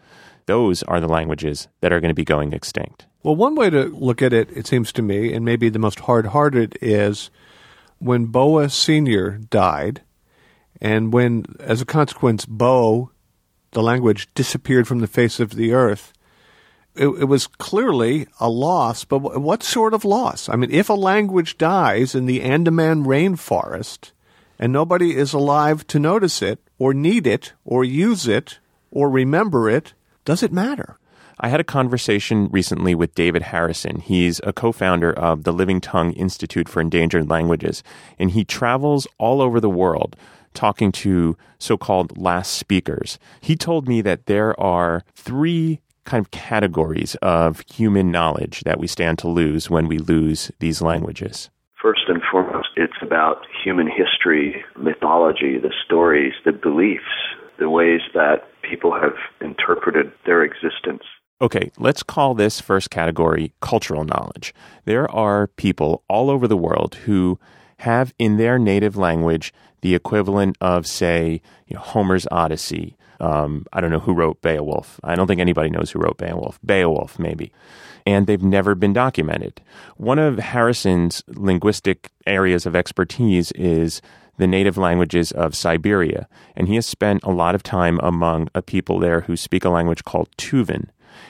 Those 0.46 0.82
are 0.84 1.00
the 1.00 1.08
languages 1.08 1.68
that 1.80 1.92
are 1.92 2.00
going 2.00 2.10
to 2.10 2.14
be 2.14 2.24
going 2.24 2.52
extinct. 2.52 3.06
Well, 3.22 3.36
one 3.36 3.54
way 3.54 3.70
to 3.70 3.84
look 3.84 4.20
at 4.20 4.32
it, 4.32 4.50
it 4.50 4.66
seems 4.66 4.92
to 4.92 5.02
me, 5.02 5.32
and 5.32 5.44
maybe 5.44 5.68
the 5.68 5.78
most 5.78 6.00
hard 6.00 6.26
hearted, 6.26 6.76
is 6.82 7.30
when 7.98 8.26
Boa 8.26 8.68
Sr. 8.68 9.38
died, 9.38 10.02
and 10.80 11.12
when, 11.12 11.44
as 11.60 11.80
a 11.80 11.86
consequence, 11.86 12.44
Bo, 12.44 13.10
the 13.70 13.82
language, 13.82 14.28
disappeared 14.34 14.88
from 14.88 14.98
the 14.98 15.06
face 15.06 15.38
of 15.38 15.50
the 15.50 15.72
earth. 15.72 16.12
It, 16.94 17.06
it, 17.06 17.24
was 17.24 17.46
clearly 17.46 18.26
a 18.38 18.50
loss, 18.50 19.04
but 19.04 19.40
what 19.40 19.62
sort 19.62 19.94
of 19.94 20.04
loss? 20.04 20.48
I 20.48 20.56
mean, 20.56 20.70
if 20.70 20.90
a 20.90 20.94
language 20.94 21.56
dies 21.56 22.14
in 22.14 22.26
the 22.26 22.42
Andaman 22.42 23.04
rainforest 23.04 24.10
and 24.58 24.72
nobody 24.72 25.16
is 25.16 25.32
alive 25.32 25.86
to 25.86 25.98
notice 25.98 26.42
it, 26.42 26.58
or 26.78 26.92
need 26.92 27.26
it, 27.26 27.54
or 27.64 27.82
use 27.82 28.28
it, 28.28 28.58
or 28.92 29.10
remember 29.10 29.68
it, 29.68 29.94
does 30.24 30.42
it 30.42 30.52
matter? 30.52 30.98
I 31.40 31.48
had 31.48 31.58
a 31.58 31.64
conversation 31.64 32.48
recently 32.52 32.94
with 32.94 33.16
David 33.16 33.42
Harrison. 33.42 33.98
He's 33.98 34.40
a 34.44 34.52
co 34.52 34.70
founder 34.70 35.12
of 35.12 35.42
the 35.42 35.52
Living 35.52 35.80
Tongue 35.80 36.12
Institute 36.12 36.68
for 36.68 36.80
Endangered 36.80 37.28
Languages, 37.28 37.82
and 38.18 38.30
he 38.30 38.44
travels 38.44 39.08
all 39.18 39.42
over 39.42 39.58
the 39.58 39.70
world 39.70 40.14
talking 40.54 40.92
to 40.92 41.36
so 41.58 41.76
called 41.76 42.16
last 42.16 42.52
speakers. 42.52 43.18
He 43.40 43.56
told 43.56 43.88
me 43.88 44.02
that 44.02 44.26
there 44.26 44.58
are 44.60 45.02
three 45.14 45.80
kind 46.04 46.20
of 46.20 46.30
categories 46.30 47.16
of 47.22 47.64
human 47.72 48.10
knowledge 48.10 48.60
that 48.64 48.78
we 48.78 48.86
stand 48.86 49.18
to 49.20 49.28
lose 49.28 49.70
when 49.70 49.88
we 49.88 49.98
lose 49.98 50.50
these 50.58 50.82
languages. 50.82 51.48
First 51.80 52.02
and 52.08 52.20
foremost, 52.30 52.68
it's 52.76 52.92
about 53.02 53.46
human 53.64 53.88
history, 53.88 54.64
mythology, 54.76 55.58
the 55.58 55.72
stories, 55.84 56.34
the 56.44 56.52
beliefs, 56.52 57.02
the 57.62 57.70
ways 57.70 58.00
that 58.12 58.42
people 58.68 58.92
have 58.92 59.14
interpreted 59.40 60.10
their 60.26 60.42
existence. 60.42 61.04
Okay, 61.40 61.70
let's 61.78 62.02
call 62.02 62.34
this 62.34 62.60
first 62.60 62.90
category 62.90 63.52
cultural 63.60 64.02
knowledge. 64.04 64.52
There 64.84 65.08
are 65.10 65.46
people 65.46 66.02
all 66.08 66.28
over 66.28 66.48
the 66.48 66.56
world 66.56 66.96
who 67.06 67.38
have 67.78 68.12
in 68.18 68.36
their 68.36 68.58
native 68.58 68.96
language 68.96 69.54
the 69.80 69.94
equivalent 69.94 70.56
of, 70.60 70.88
say, 70.88 71.40
you 71.68 71.76
know, 71.76 71.82
Homer's 71.82 72.26
Odyssey. 72.32 72.96
Um, 73.20 73.64
I 73.72 73.80
don't 73.80 73.92
know 73.92 74.00
who 74.00 74.12
wrote 74.12 74.42
Beowulf. 74.42 74.98
I 75.04 75.14
don't 75.14 75.28
think 75.28 75.40
anybody 75.40 75.70
knows 75.70 75.92
who 75.92 76.00
wrote 76.00 76.18
Beowulf. 76.18 76.58
Beowulf, 76.64 77.16
maybe. 77.16 77.52
And 78.04 78.26
they've 78.26 78.42
never 78.42 78.74
been 78.74 78.92
documented. 78.92 79.60
One 79.96 80.18
of 80.18 80.38
Harrison's 80.38 81.22
linguistic 81.28 82.10
areas 82.26 82.66
of 82.66 82.74
expertise 82.74 83.52
is 83.52 84.02
the 84.38 84.46
native 84.46 84.76
languages 84.76 85.32
of 85.32 85.54
Siberia, 85.54 86.26
and 86.56 86.68
he 86.68 86.74
has 86.76 86.86
spent 86.86 87.22
a 87.22 87.30
lot 87.30 87.54
of 87.54 87.62
time 87.62 88.00
among 88.02 88.48
a 88.54 88.62
people 88.62 88.98
there 88.98 89.22
who 89.22 89.36
speak 89.36 89.64
a 89.64 89.70
language 89.70 90.04
called 90.04 90.28
Tuvan. 90.36 90.88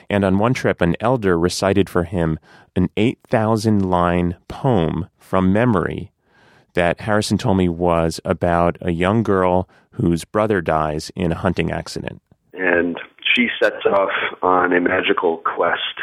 And 0.09 0.23
on 0.23 0.39
one 0.39 0.53
trip, 0.53 0.81
an 0.81 0.95
elder 0.99 1.37
recited 1.37 1.89
for 1.89 2.03
him 2.03 2.39
an 2.75 2.89
8,000 2.95 3.89
line 3.89 4.37
poem 4.47 5.07
from 5.17 5.51
memory 5.53 6.11
that 6.73 7.01
Harrison 7.01 7.37
told 7.37 7.57
me 7.57 7.69
was 7.69 8.19
about 8.25 8.77
a 8.81 8.91
young 8.91 9.23
girl 9.23 9.69
whose 9.91 10.25
brother 10.25 10.61
dies 10.61 11.11
in 11.15 11.31
a 11.31 11.35
hunting 11.35 11.71
accident. 11.71 12.21
And 12.53 12.99
she 13.35 13.47
sets 13.61 13.85
off 13.85 14.11
on 14.41 14.73
a 14.73 14.81
magical 14.81 15.37
quest 15.37 15.99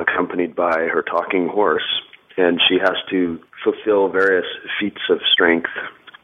accompanied 0.00 0.56
by 0.56 0.88
her 0.92 1.02
talking 1.02 1.48
horse, 1.48 2.00
and 2.36 2.60
she 2.68 2.78
has 2.78 2.96
to 3.10 3.38
fulfill 3.62 4.08
various 4.08 4.46
feats 4.80 5.02
of 5.08 5.18
strength 5.32 5.70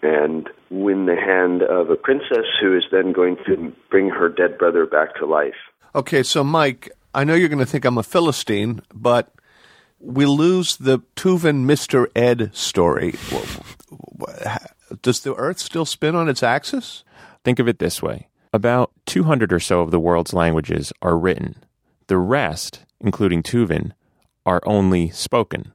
and 0.03 0.49
win 0.71 1.07
the 1.07 1.17
hand 1.17 1.63
of 1.63 1.91
a 1.91 1.97
princess 1.97 2.47
who 2.61 2.77
is 2.77 2.85
then 2.91 3.13
going 3.13 3.37
to 3.47 3.73
bring 3.91 4.09
her 4.09 4.29
dead 4.29 4.59
brother 4.59 4.87
back 4.87 5.15
to 5.17 5.27
life. 5.27 5.55
Okay, 5.95 6.23
so 6.23 6.45
Mike, 6.45 6.91
I 7.15 7.25
know 7.25 7.35
you're 7.35 7.49
going 7.49 7.59
to 7.59 7.67
think 7.67 7.85
I'm 7.85 7.99
a 7.99 8.03
Philistine, 8.03 8.81
but 8.95 9.33
we 9.99 10.25
lose 10.27 10.77
the 10.77 11.01
Tuvan 11.17 11.65
Mr. 11.65 12.07
Ed 12.17 12.55
story. 12.55 13.15
Does 15.03 15.21
the 15.21 15.35
Earth 15.35 15.59
still 15.59 15.85
spin 15.85 16.15
on 16.15 16.29
its 16.29 16.43
axis? 16.43 17.05
Think 17.45 17.59
of 17.59 17.69
it 17.69 17.79
this 17.79 18.03
way 18.03 18.29
about 18.53 18.91
200 19.07 19.53
or 19.53 19.61
so 19.61 19.81
of 19.81 19.91
the 19.91 20.01
world's 20.01 20.33
languages 20.33 20.93
are 21.03 21.17
written. 21.17 21.57
The 22.09 22.19
rest, 22.19 22.85
including 23.01 23.43
Tuvan, 23.43 23.93
are 24.45 24.61
only 24.67 25.11
spoken. 25.11 25.73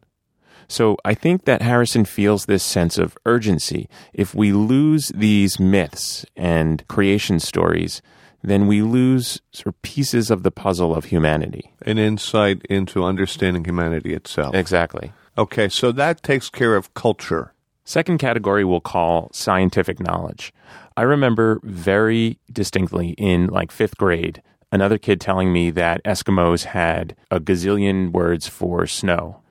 So 0.67 0.97
I 1.05 1.13
think 1.13 1.45
that 1.45 1.61
Harrison 1.61 2.05
feels 2.05 2.45
this 2.45 2.63
sense 2.63 2.97
of 2.97 3.17
urgency. 3.25 3.87
If 4.13 4.33
we 4.33 4.51
lose 4.51 5.09
these 5.09 5.59
myths 5.59 6.25
and 6.35 6.87
creation 6.87 7.39
stories, 7.39 8.01
then 8.41 8.67
we 8.67 8.81
lose 8.81 9.41
sort 9.51 9.67
of 9.67 9.81
pieces 9.81 10.29
of 10.29 10.43
the 10.43 10.51
puzzle 10.51 10.95
of 10.95 11.05
humanity. 11.05 11.71
An 11.83 11.97
insight 11.97 12.63
into 12.69 13.03
understanding 13.03 13.65
humanity 13.65 14.13
itself. 14.13 14.55
Exactly. 14.55 15.13
Okay, 15.37 15.67
so 15.69 15.91
that 15.91 16.23
takes 16.23 16.49
care 16.49 16.75
of 16.75 16.93
culture. 16.93 17.53
Second 17.83 18.17
category 18.17 18.63
we'll 18.63 18.81
call 18.81 19.29
scientific 19.31 19.99
knowledge. 19.99 20.53
I 20.97 21.03
remember 21.03 21.59
very 21.63 22.39
distinctly 22.51 23.09
in 23.17 23.47
like 23.47 23.71
fifth 23.71 23.97
grade 23.97 24.41
another 24.75 24.97
kid 24.97 25.21
telling 25.21 25.53
me 25.53 25.71
that 25.71 26.03
Eskimos 26.03 26.65
had 26.65 27.15
a 27.31 27.39
gazillion 27.39 28.11
words 28.11 28.47
for 28.47 28.85
snow. 28.85 29.41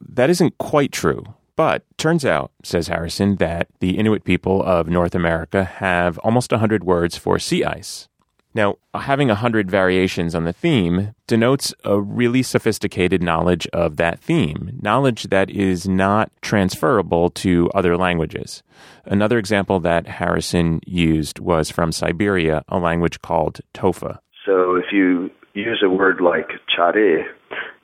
That 0.00 0.30
isn't 0.30 0.58
quite 0.58 0.92
true. 0.92 1.24
But 1.56 1.84
turns 1.98 2.24
out, 2.24 2.52
says 2.64 2.88
Harrison, 2.88 3.36
that 3.36 3.68
the 3.80 3.98
Inuit 3.98 4.24
people 4.24 4.62
of 4.62 4.88
North 4.88 5.14
America 5.14 5.64
have 5.64 6.18
almost 6.20 6.52
100 6.52 6.84
words 6.84 7.18
for 7.18 7.38
sea 7.38 7.64
ice. 7.64 8.08
Now, 8.52 8.76
having 8.94 9.28
100 9.28 9.70
variations 9.70 10.34
on 10.34 10.44
the 10.44 10.52
theme 10.52 11.14
denotes 11.28 11.72
a 11.84 12.00
really 12.00 12.42
sophisticated 12.42 13.22
knowledge 13.22 13.68
of 13.68 13.96
that 13.96 14.18
theme, 14.18 14.78
knowledge 14.82 15.24
that 15.24 15.50
is 15.50 15.86
not 15.86 16.32
transferable 16.40 17.30
to 17.30 17.70
other 17.74 17.96
languages. 17.96 18.64
Another 19.04 19.38
example 19.38 19.78
that 19.80 20.08
Harrison 20.08 20.80
used 20.84 21.38
was 21.38 21.70
from 21.70 21.92
Siberia, 21.92 22.64
a 22.68 22.78
language 22.78 23.22
called 23.22 23.60
Tofa. 23.72 24.18
So 24.44 24.74
if 24.74 24.86
you 24.92 25.30
use 25.54 25.82
a 25.84 25.90
word 25.90 26.20
like 26.20 26.48
chare 26.74 27.26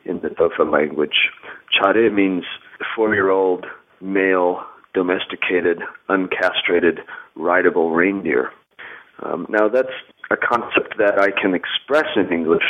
in 0.05 0.21
the 0.21 0.31
Tofa 0.31 0.65
language, 0.65 1.31
chare 1.73 2.11
means 2.11 2.45
four 2.95 3.15
year 3.15 3.31
old 3.31 3.67
male 4.01 4.63
domesticated 4.95 5.83
uncastrated 6.09 7.01
rideable 7.35 7.91
reindeer. 7.91 8.51
Um, 9.23 9.47
now 9.49 9.69
that's 9.69 9.89
a 10.31 10.37
concept 10.37 10.99
that 10.99 11.19
I 11.19 11.31
can 11.31 11.55
express 11.55 12.07
in 12.17 12.33
English, 12.33 12.65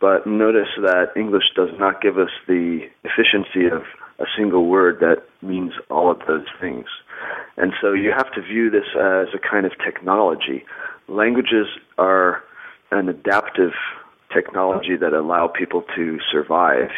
but 0.00 0.26
notice 0.26 0.68
that 0.78 1.12
English 1.16 1.44
does 1.54 1.70
not 1.78 2.00
give 2.00 2.18
us 2.18 2.30
the 2.46 2.80
efficiency 3.04 3.66
of 3.66 3.82
a 4.18 4.24
single 4.36 4.66
word 4.66 4.98
that 5.00 5.24
means 5.42 5.72
all 5.90 6.10
of 6.10 6.20
those 6.26 6.46
things. 6.60 6.86
And 7.56 7.72
so 7.80 7.92
you 7.92 8.12
have 8.16 8.32
to 8.32 8.42
view 8.42 8.70
this 8.70 8.86
as 8.94 9.28
a 9.34 9.38
kind 9.38 9.66
of 9.66 9.72
technology. 9.84 10.64
Languages 11.08 11.66
are 11.98 12.42
an 12.90 13.08
adaptive 13.08 13.72
technology 14.32 14.96
that 14.96 15.12
allow 15.12 15.48
people 15.48 15.84
to 15.96 16.18
survive 16.30 16.90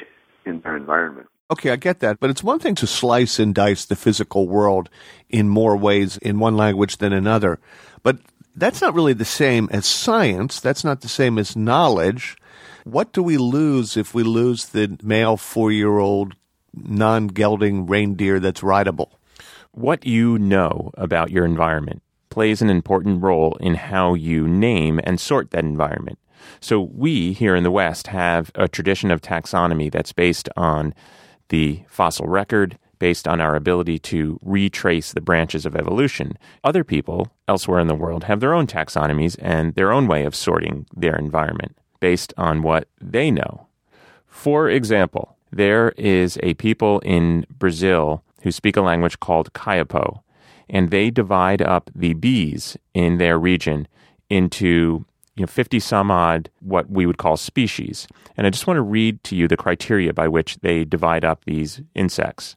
in 0.45 0.61
their 0.61 0.77
environment. 0.77 1.29
Okay, 1.51 1.71
I 1.71 1.77
get 1.77 2.01
that, 2.01 2.19
but 2.19 2.31
it's 2.31 2.43
one 2.43 2.59
thing 2.59 2.75
to 2.77 2.87
slice 2.87 3.39
and 3.39 3.55
dice 3.55 3.85
the 3.85 3.97
physical 3.97 4.49
world 4.49 4.89
in 5.29 5.49
more 5.49 5.77
ways 5.77 6.17
in 6.19 6.39
one 6.39 6.57
language 6.57 6.97
than 6.97 7.13
another. 7.13 7.59
But 8.03 8.19
that's 8.57 8.81
not 8.81 8.95
really 8.95 9.13
the 9.13 9.25
same 9.25 9.69
as 9.71 9.87
science. 9.87 10.61
That's 10.61 10.85
not 10.85 11.03
the 11.03 11.09
same 11.09 11.39
as 11.39 11.57
knowledge. 11.57 12.37
What 12.85 13.13
do 13.13 13.23
we 13.23 13.37
lose 13.37 13.97
if 13.97 14.15
we 14.15 14.23
lose 14.23 14.67
the 14.67 14.97
male 15.03 15.37
four 15.37 15.71
year 15.71 15.99
old 15.99 16.35
non 16.75 17.29
gelding 17.29 17.87
reindeer 17.87 18.41
that's 18.41 18.63
rideable? 18.63 19.19
What 19.73 20.07
you 20.07 20.39
know 20.39 20.91
about 20.95 21.31
your 21.31 21.45
environment 21.45 22.03
plays 22.31 22.63
an 22.63 22.71
important 22.71 23.23
role 23.23 23.57
in 23.57 23.75
how 23.75 24.15
you 24.15 24.49
name 24.49 25.01
and 25.05 25.21
sort 25.21 25.51
that 25.51 25.65
environment. 25.65 26.19
So, 26.61 26.81
we 26.81 27.33
here 27.33 27.55
in 27.55 27.63
the 27.63 27.71
West 27.71 28.09
have 28.09 28.51
a 28.55 28.69
tradition 28.69 29.11
of 29.11 29.21
taxonomy 29.21 29.91
that's 29.91 30.13
based 30.13 30.49
on 30.57 30.95
the 31.49 31.83
fossil 31.89 32.27
record, 32.27 32.79
based 32.99 33.27
on 33.27 33.41
our 33.41 33.57
ability 33.57 33.99
to 33.99 34.39
retrace 34.43 35.13
the 35.13 35.21
branches 35.21 35.67
of 35.67 35.75
evolution. 35.75 36.39
Other 36.63 36.85
people 36.85 37.33
elsewhere 37.49 37.81
in 37.81 37.89
the 37.89 37.95
world 37.95 38.25
have 38.25 38.41
their 38.41 38.55
own 38.55 38.67
taxonomies 38.67 39.37
and 39.41 39.75
their 39.75 39.93
own 39.93 40.07
way 40.07 40.25
of 40.25 40.37
sorting 40.37 40.87
their 40.97 41.17
environment 41.17 41.77
based 41.99 42.33
on 42.37 42.63
what 42.63 42.89
they 43.01 43.31
know. 43.31 43.67
For 44.27 44.69
example, 44.69 45.37
there 45.51 45.91
is 45.97 46.39
a 46.43 46.55
people 46.55 47.01
in 47.01 47.45
Brazil 47.59 48.25
who 48.43 48.51
speak 48.51 48.77
a 48.77 48.81
language 48.81 49.21
called 49.21 49.53
Kayapo, 49.53 50.23
and 50.69 50.91
they 50.91 51.11
divide 51.11 51.61
up 51.61 51.91
the 51.95 52.15
bees 52.15 52.77
in 52.95 53.19
their 53.19 53.39
region 53.39 53.87
into 54.31 55.05
you 55.35 55.43
know 55.43 55.47
50 55.47 55.81
some 55.81 56.11
odd 56.11 56.51
what 56.61 56.91
we 56.91 57.07
would 57.07 57.19
call 57.19 57.37
species. 57.37 58.07
And 58.37 58.47
I 58.47 58.51
just 58.51 58.67
want 58.67 58.77
to 58.77 58.83
read 58.83 59.23
to 59.25 59.37
you 59.37 59.49
the 59.49 59.57
criteria 59.57 60.13
by 60.13 60.29
which 60.29 60.57
they 60.59 60.85
divide 60.85 61.25
up 61.25 61.45
these 61.45 61.81
insects. 61.95 62.57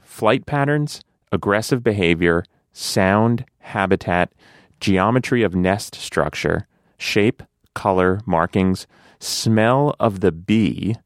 Flight 0.00 0.46
patterns, 0.46 1.02
aggressive 1.32 1.82
behavior, 1.82 2.44
sound, 2.72 3.44
habitat, 3.58 4.32
geometry 4.80 5.42
of 5.42 5.54
nest 5.54 5.94
structure, 5.94 6.66
shape, 6.98 7.42
color, 7.74 8.20
markings, 8.26 8.86
smell 9.20 9.94
of 10.00 10.20
the 10.20 10.32
bee. 10.32 10.96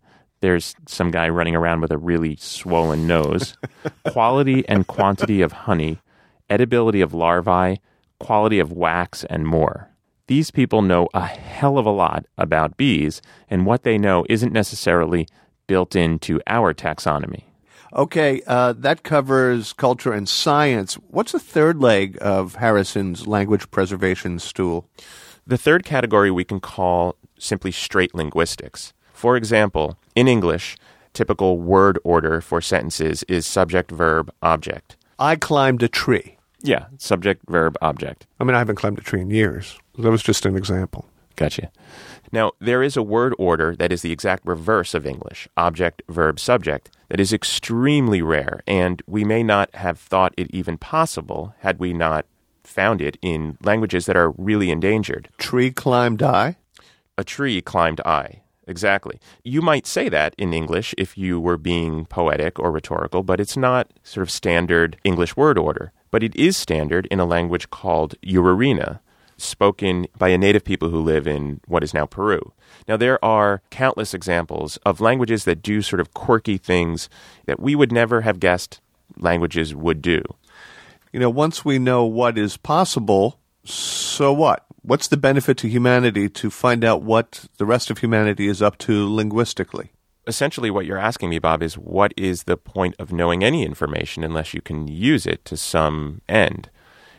There's 0.40 0.74
some 0.86 1.10
guy 1.10 1.28
running 1.28 1.54
around 1.54 1.80
with 1.80 1.90
a 1.90 1.98
really 1.98 2.36
swollen 2.36 3.06
nose. 3.06 3.56
quality 4.06 4.66
and 4.68 4.86
quantity 4.86 5.42
of 5.42 5.52
honey, 5.52 5.98
edibility 6.48 7.02
of 7.02 7.12
larvae, 7.12 7.80
quality 8.18 8.58
of 8.58 8.72
wax, 8.72 9.24
and 9.24 9.46
more. 9.46 9.90
These 10.30 10.52
people 10.52 10.80
know 10.80 11.08
a 11.12 11.26
hell 11.26 11.76
of 11.76 11.86
a 11.86 11.90
lot 11.90 12.24
about 12.38 12.76
bees, 12.76 13.20
and 13.48 13.66
what 13.66 13.82
they 13.82 13.98
know 13.98 14.24
isn't 14.28 14.52
necessarily 14.52 15.26
built 15.66 15.96
into 15.96 16.40
our 16.46 16.72
taxonomy. 16.72 17.46
Okay, 17.96 18.40
uh, 18.46 18.74
that 18.74 19.02
covers 19.02 19.72
culture 19.72 20.12
and 20.12 20.28
science. 20.28 20.94
What's 20.94 21.32
the 21.32 21.40
third 21.40 21.80
leg 21.80 22.16
of 22.20 22.54
Harrison's 22.54 23.26
language 23.26 23.72
preservation 23.72 24.38
stool? 24.38 24.88
The 25.48 25.58
third 25.58 25.84
category 25.84 26.30
we 26.30 26.44
can 26.44 26.60
call 26.60 27.16
simply 27.36 27.72
straight 27.72 28.14
linguistics. 28.14 28.92
For 29.12 29.36
example, 29.36 29.98
in 30.14 30.28
English, 30.28 30.76
typical 31.12 31.58
word 31.58 31.98
order 32.04 32.40
for 32.40 32.60
sentences 32.60 33.24
is 33.24 33.48
subject, 33.48 33.90
verb, 33.90 34.32
object. 34.42 34.96
I 35.18 35.34
climbed 35.34 35.82
a 35.82 35.88
tree. 35.88 36.36
Yeah, 36.62 36.86
subject, 36.98 37.48
verb, 37.48 37.76
object. 37.80 38.26
I 38.38 38.44
mean, 38.44 38.54
I 38.54 38.58
haven't 38.58 38.76
climbed 38.76 38.98
a 38.98 39.02
tree 39.02 39.20
in 39.20 39.30
years. 39.30 39.78
That 39.98 40.10
was 40.10 40.22
just 40.22 40.44
an 40.46 40.56
example. 40.56 41.06
Gotcha. 41.36 41.70
Now, 42.32 42.52
there 42.60 42.82
is 42.82 42.96
a 42.96 43.02
word 43.02 43.34
order 43.38 43.74
that 43.76 43.92
is 43.92 44.02
the 44.02 44.12
exact 44.12 44.46
reverse 44.46 44.94
of 44.94 45.06
English 45.06 45.48
object, 45.56 46.02
verb, 46.08 46.38
subject 46.38 46.90
that 47.08 47.18
is 47.18 47.32
extremely 47.32 48.20
rare, 48.22 48.62
and 48.66 49.02
we 49.06 49.24
may 49.24 49.42
not 49.42 49.74
have 49.74 49.98
thought 49.98 50.34
it 50.36 50.50
even 50.50 50.76
possible 50.76 51.54
had 51.60 51.78
we 51.78 51.92
not 51.92 52.26
found 52.62 53.00
it 53.00 53.16
in 53.22 53.56
languages 53.62 54.06
that 54.06 54.16
are 54.16 54.30
really 54.32 54.70
endangered. 54.70 55.28
Tree 55.38 55.70
climbed 55.70 56.22
I? 56.22 56.56
A 57.18 57.24
tree 57.24 57.60
climbed 57.60 58.00
I. 58.04 58.42
Exactly. 58.66 59.18
You 59.42 59.62
might 59.62 59.86
say 59.86 60.08
that 60.08 60.34
in 60.38 60.54
English 60.54 60.94
if 60.96 61.18
you 61.18 61.40
were 61.40 61.56
being 61.56 62.04
poetic 62.04 62.58
or 62.60 62.70
rhetorical, 62.70 63.24
but 63.24 63.40
it's 63.40 63.56
not 63.56 63.92
sort 64.04 64.22
of 64.22 64.30
standard 64.30 64.96
English 65.02 65.36
word 65.36 65.58
order. 65.58 65.92
But 66.10 66.22
it 66.22 66.34
is 66.34 66.56
standard 66.56 67.06
in 67.10 67.20
a 67.20 67.24
language 67.24 67.70
called 67.70 68.14
Urarina, 68.22 69.00
spoken 69.36 70.06
by 70.18 70.28
a 70.28 70.38
native 70.38 70.64
people 70.64 70.90
who 70.90 71.00
live 71.00 71.26
in 71.26 71.60
what 71.66 71.82
is 71.82 71.94
now 71.94 72.06
Peru. 72.06 72.52
Now, 72.86 72.96
there 72.96 73.24
are 73.24 73.62
countless 73.70 74.12
examples 74.14 74.76
of 74.78 75.00
languages 75.00 75.44
that 75.44 75.62
do 75.62 75.82
sort 75.82 76.00
of 76.00 76.14
quirky 76.14 76.58
things 76.58 77.08
that 77.46 77.60
we 77.60 77.74
would 77.74 77.92
never 77.92 78.20
have 78.22 78.40
guessed 78.40 78.80
languages 79.16 79.74
would 79.74 80.02
do. 80.02 80.22
You 81.12 81.20
know, 81.20 81.30
once 81.30 81.64
we 81.64 81.78
know 81.78 82.04
what 82.04 82.38
is 82.38 82.56
possible, 82.56 83.38
so 83.64 84.32
what? 84.32 84.64
What's 84.82 85.08
the 85.08 85.16
benefit 85.16 85.56
to 85.58 85.68
humanity 85.68 86.28
to 86.28 86.50
find 86.50 86.84
out 86.84 87.02
what 87.02 87.46
the 87.58 87.66
rest 87.66 87.90
of 87.90 87.98
humanity 87.98 88.48
is 88.48 88.62
up 88.62 88.78
to 88.78 89.12
linguistically? 89.12 89.92
Essentially, 90.26 90.70
what 90.70 90.86
you're 90.86 90.98
asking 90.98 91.30
me, 91.30 91.38
Bob, 91.38 91.62
is 91.62 91.78
what 91.78 92.12
is 92.16 92.44
the 92.44 92.56
point 92.56 92.94
of 92.98 93.12
knowing 93.12 93.42
any 93.42 93.64
information 93.64 94.22
unless 94.22 94.52
you 94.52 94.60
can 94.60 94.86
use 94.86 95.26
it 95.26 95.44
to 95.46 95.56
some 95.56 96.20
end? 96.28 96.70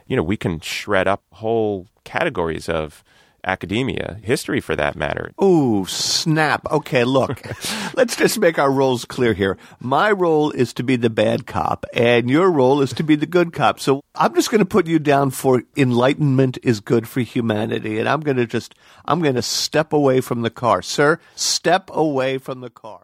You 0.08 0.16
know, 0.16 0.24
we 0.24 0.38
can 0.38 0.60
shred 0.60 1.08
up 1.08 1.24
whole 1.34 1.88
categories 2.04 2.70
of 2.70 3.04
academia, 3.44 4.20
history 4.22 4.60
for 4.60 4.76
that 4.76 4.96
matter. 4.96 5.32
Ooh, 5.42 5.86
snap. 5.86 6.66
Okay, 6.72 7.04
look, 7.04 7.42
let's 7.96 8.16
just 8.16 8.40
make 8.40 8.60
our 8.60 8.72
roles 8.72 9.06
clear 9.06 9.34
here. 9.34 9.58
My 9.80 10.12
role 10.12 10.52
is 10.52 10.74
to 10.74 10.84
be 10.84 10.96
the 10.96 11.10
bad 11.10 11.48
cop, 11.48 11.86
and 11.94 12.30
your 12.30 12.52
role 12.52 12.82
is 12.82 12.94
to 12.94 13.04
be 13.04 13.16
the 13.16 13.26
good 13.26 13.54
cop. 13.54 13.80
So 13.80 14.02
I'm 14.16 14.34
just 14.36 14.52
going 14.52 14.60
to 14.60 14.66
put 14.66 14.88
you 14.88 15.00
down 15.00 15.32
for 15.32 15.64
enlightenment 15.76 16.58
is 16.64 16.80
good 16.80 17.08
for 17.08 17.22
humanity, 17.22 18.00
and 18.00 18.08
I'm 18.08 18.22
going 18.22 18.38
to 18.38 18.46
just, 18.46 18.76
I'm 19.06 19.22
going 19.22 19.36
to 19.36 19.42
step 19.42 19.94
away 19.94 20.22
from 20.22 20.42
the 20.42 20.50
car. 20.50 20.82
Sir, 20.82 21.20
step 21.36 21.90
away 21.94 22.38
from 22.38 22.62
the 22.62 22.70
car. 22.70 23.02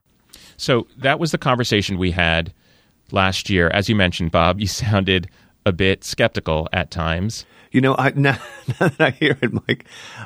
So 0.58 0.88
that 0.98 1.20
was 1.20 1.32
the 1.32 1.38
conversation 1.38 1.98
we 1.98 2.12
had 2.12 2.54
last 3.12 3.50
year. 3.50 3.70
As 3.70 3.88
you 3.90 3.96
mentioned, 3.96 4.32
Bob, 4.32 4.60
you 4.60 4.68
sounded 4.68 5.30
a 5.66 5.72
bit 5.72 6.04
skeptical 6.04 6.68
at 6.72 6.92
times. 6.92 7.46
You 7.72 7.82
know, 7.82 7.96
I, 7.98 8.10
now, 8.16 8.38
now, 8.80 8.88
that 8.88 9.02
I 9.02 9.10
hear 9.12 9.38
it, 9.42 9.54
Mike, 9.54 9.86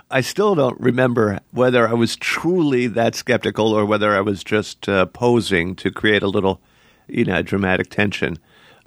I 0.10 0.22
still 0.22 0.56
don't 0.56 0.80
remember 0.80 1.40
whether 1.52 1.88
I 1.88 1.94
was 1.94 2.16
truly 2.16 2.88
that 2.88 3.16
skeptical 3.16 3.74
or 3.74 3.86
whether 3.86 4.16
I 4.16 4.22
was 4.22 4.44
just 4.44 4.88
uh, 4.88 5.06
posing 5.08 5.76
to 5.78 5.92
create 5.92 6.24
a 6.24 6.28
little, 6.28 6.62
you 7.08 7.26
know, 7.26 7.42
dramatic 7.42 7.90
tension. 7.90 8.38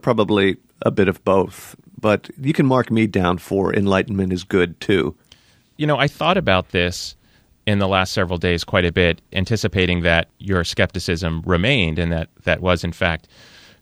Probably 0.02 0.56
a 0.82 0.90
bit 0.90 1.08
of 1.08 1.24
both. 1.24 1.76
But 1.98 2.30
you 2.38 2.52
can 2.52 2.66
mark 2.66 2.90
me 2.90 3.06
down 3.06 3.38
for 3.38 3.74
enlightenment 3.74 4.32
is 4.32 4.44
good 4.44 4.78
too. 4.80 5.16
You 5.76 5.86
know, 5.86 5.98
I 5.98 6.06
thought 6.06 6.36
about 6.36 6.70
this 6.70 7.16
in 7.66 7.78
the 7.78 7.88
last 7.88 8.12
several 8.12 8.38
days 8.38 8.62
quite 8.62 8.84
a 8.84 8.92
bit, 8.92 9.20
anticipating 9.32 10.02
that 10.02 10.28
your 10.38 10.64
skepticism 10.64 11.42
remained 11.46 11.98
and 11.98 12.12
that 12.12 12.28
that 12.44 12.60
was, 12.60 12.84
in 12.84 12.92
fact, 12.92 13.26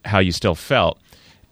how 0.05 0.19
you 0.19 0.31
still 0.31 0.55
felt. 0.55 0.99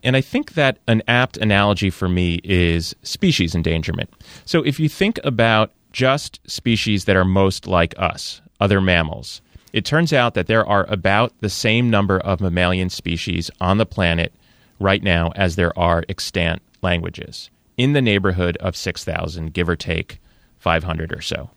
And 0.04 0.16
I 0.16 0.22
think 0.22 0.54
that 0.54 0.80
an 0.88 1.04
apt 1.08 1.38
analogy 1.38 1.90
for 1.90 2.10
me 2.10 2.42
is 2.44 2.96
species 3.04 3.54
endangerment. 3.54 4.10
So 4.46 4.64
if 4.64 4.80
you 4.80 4.90
think 4.90 5.20
about 5.24 5.72
just 5.92 6.40
species 6.50 7.06
that 7.06 7.16
are 7.16 7.26
most 7.26 7.68
like 7.68 7.94
us, 7.98 8.42
other 8.60 8.82
mammals, 8.82 9.42
it 9.74 9.86
turns 9.86 10.12
out 10.12 10.34
that 10.34 10.48
there 10.48 10.66
are 10.66 10.86
about 10.90 11.34
the 11.40 11.50
same 11.50 11.90
number 11.90 12.20
of 12.20 12.42
mammalian 12.42 12.90
species 12.90 13.50
on 13.62 13.78
the 13.78 13.86
planet 13.86 14.34
right 14.80 15.04
now 15.04 15.32
as 15.36 15.56
there 15.56 15.78
are 15.78 16.04
extant 16.10 16.62
languages, 16.82 17.50
in 17.78 17.94
the 17.94 18.02
neighborhood 18.02 18.58
of 18.58 18.76
6,000, 18.76 19.54
give 19.54 19.70
or 19.70 19.76
take 19.76 20.20
500 20.60 21.14
or 21.14 21.22
so. 21.22 21.50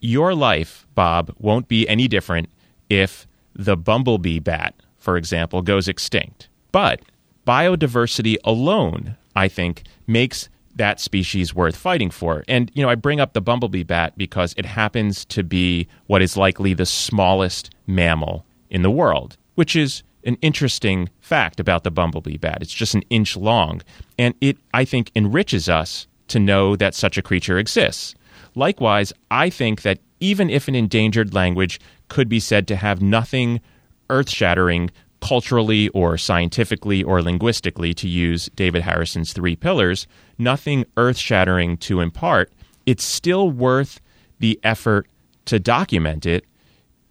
Your 0.00 0.34
life, 0.34 0.86
Bob, 0.94 1.34
won't 1.38 1.68
be 1.68 1.86
any 1.88 2.08
different 2.08 2.48
if 2.88 3.26
the 3.54 3.76
bumblebee 3.76 4.38
bat, 4.38 4.74
for 4.96 5.16
example, 5.16 5.60
goes 5.62 5.88
extinct. 5.88 6.48
But 6.72 7.00
biodiversity 7.46 8.36
alone, 8.44 9.16
I 9.34 9.48
think, 9.48 9.84
makes 10.06 10.48
that 10.76 11.00
species 11.00 11.54
worth 11.54 11.76
fighting 11.76 12.10
for. 12.10 12.44
And, 12.48 12.70
you 12.74 12.82
know, 12.82 12.88
I 12.88 12.94
bring 12.94 13.20
up 13.20 13.32
the 13.32 13.40
bumblebee 13.40 13.82
bat 13.82 14.16
because 14.16 14.54
it 14.56 14.64
happens 14.64 15.24
to 15.26 15.42
be 15.42 15.88
what 16.06 16.22
is 16.22 16.36
likely 16.36 16.74
the 16.74 16.86
smallest 16.86 17.70
mammal 17.86 18.44
in 18.70 18.82
the 18.82 18.90
world, 18.90 19.36
which 19.56 19.74
is 19.76 20.02
an 20.24 20.36
interesting 20.42 21.08
fact 21.20 21.60
about 21.60 21.84
the 21.84 21.90
bumblebee 21.90 22.36
bat. 22.36 22.58
It's 22.60 22.72
just 22.72 22.94
an 22.94 23.02
inch 23.10 23.36
long. 23.36 23.82
And 24.18 24.34
it, 24.40 24.58
I 24.72 24.84
think, 24.84 25.10
enriches 25.14 25.68
us 25.68 26.06
to 26.28 26.38
know 26.38 26.76
that 26.76 26.94
such 26.94 27.18
a 27.18 27.22
creature 27.22 27.58
exists. 27.58 28.14
Likewise, 28.54 29.12
I 29.30 29.50
think 29.50 29.82
that 29.82 29.98
even 30.20 30.50
if 30.50 30.68
an 30.68 30.74
endangered 30.74 31.34
language 31.34 31.80
could 32.08 32.28
be 32.28 32.40
said 32.40 32.68
to 32.68 32.76
have 32.76 33.00
nothing 33.02 33.60
earth 34.08 34.30
shattering 34.30 34.90
culturally 35.20 35.88
or 35.90 36.16
scientifically 36.18 37.02
or 37.02 37.22
linguistically, 37.22 37.94
to 37.94 38.08
use 38.08 38.48
David 38.54 38.82
Harrison's 38.82 39.32
three 39.32 39.56
pillars, 39.56 40.06
nothing 40.38 40.84
earth 40.96 41.18
shattering 41.18 41.76
to 41.78 42.00
impart, 42.00 42.52
it's 42.86 43.04
still 43.04 43.50
worth 43.50 44.00
the 44.38 44.58
effort 44.62 45.06
to 45.44 45.58
document 45.58 46.26
it 46.26 46.44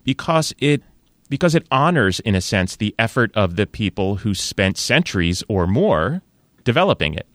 because 0.04 0.54
it 0.60 0.82
because 1.30 1.54
it 1.54 1.68
honors 1.70 2.20
in 2.22 2.34
a 2.34 2.42
sense 2.42 2.76
the 2.76 2.96
effort 2.98 3.32
of 3.36 3.56
the 3.56 3.68
people 3.68 4.16
who 4.16 4.34
spent 4.34 4.78
centuries 4.78 5.44
or 5.48 5.68
more 5.68 6.24
developing 6.64 7.14
it. 7.14 7.28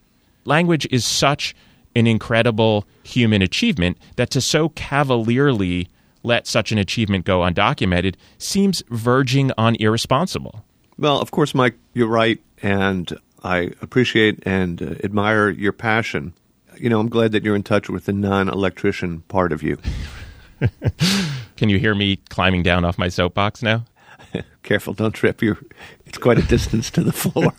Language 0.44 0.86
is 0.90 1.04
such 1.04 1.54
an 1.94 2.06
incredible 2.06 2.84
human 3.04 3.40
achievement 3.40 3.96
that 4.16 4.30
to 4.30 4.40
so 4.40 4.70
cavalierly 4.70 5.88
let 6.24 6.48
such 6.48 6.72
an 6.72 6.78
achievement 6.78 7.24
go 7.24 7.40
undocumented 7.40 8.16
seems 8.38 8.82
verging 8.90 9.52
on 9.56 9.76
irresponsible. 9.76 10.64
Well, 10.98 11.20
of 11.20 11.30
course, 11.30 11.54
Mike, 11.54 11.76
you're 11.92 12.08
right, 12.08 12.40
and 12.62 13.16
I 13.42 13.70
appreciate 13.80 14.42
and 14.46 14.82
uh, 14.82 14.94
admire 15.04 15.50
your 15.50 15.72
passion. 15.72 16.34
You 16.76 16.88
know, 16.88 16.98
I'm 16.98 17.08
glad 17.08 17.32
that 17.32 17.44
you're 17.44 17.54
in 17.54 17.62
touch 17.62 17.88
with 17.88 18.06
the 18.06 18.12
non 18.12 18.48
electrician 18.48 19.20
part 19.22 19.52
of 19.52 19.62
you. 19.62 19.78
Can 21.56 21.68
you 21.68 21.78
hear 21.78 21.94
me 21.94 22.16
climbing 22.30 22.62
down 22.62 22.84
off 22.84 22.98
my 22.98 23.08
soapbox 23.08 23.62
now? 23.62 23.84
Careful, 24.62 24.94
don't 24.94 25.12
trip. 25.12 25.42
You're, 25.42 25.58
it's 26.06 26.18
quite 26.18 26.38
a 26.38 26.42
distance 26.42 26.90
to 26.92 27.02
the 27.02 27.12
floor. 27.12 27.52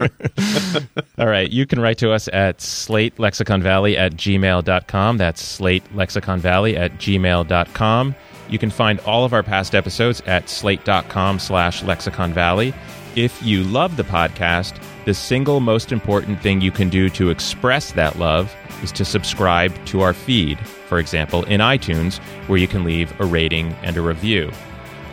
All 1.17 1.28
right. 1.28 1.49
You 1.49 1.65
can 1.65 1.80
write 1.80 1.97
to 1.99 2.12
us 2.12 2.28
at 2.30 2.62
slate 2.62 3.19
lexicon 3.19 3.62
valley 3.62 3.97
at 3.97 4.13
gmail.com. 4.13 5.17
That's 5.17 5.41
slate 5.41 5.84
lexicon 5.95 6.39
valley 6.39 6.75
at 6.75 6.93
gmail.com. 6.93 8.15
You 8.50 8.60
can 8.60 8.70
find 8.70 9.00
all 9.02 9.26
of 9.26 9.34
our 9.34 9.44
past 9.44 9.76
episodes 9.76 10.22
at 10.26 10.50
slate.com 10.50 11.40
slash 11.40 11.84
lexicon 11.84 12.34
valley. 12.34 12.74
If 13.16 13.42
you 13.44 13.64
love 13.64 13.96
the 13.96 14.04
podcast, 14.04 14.78
the 15.06 15.14
single 15.14 15.60
most 15.60 15.92
important 15.92 16.42
thing 16.42 16.62
you 16.62 16.72
can 16.72 16.90
do 16.90 17.10
to 17.12 17.30
express 17.30 17.94
that 17.94 18.18
love 18.18 18.54
is 18.84 18.92
to 18.94 19.06
subscribe 19.06 19.74
to 19.86 20.02
our 20.02 20.14
feed, 20.14 20.60
for 20.60 21.00
example, 21.00 21.44
in 21.46 21.62
iTunes, 21.62 22.18
where 22.48 22.60
you 22.60 22.68
can 22.68 22.84
leave 22.84 23.18
a 23.20 23.26
rating 23.26 23.74
and 23.84 23.98
a 23.98 24.02
review. 24.02 24.52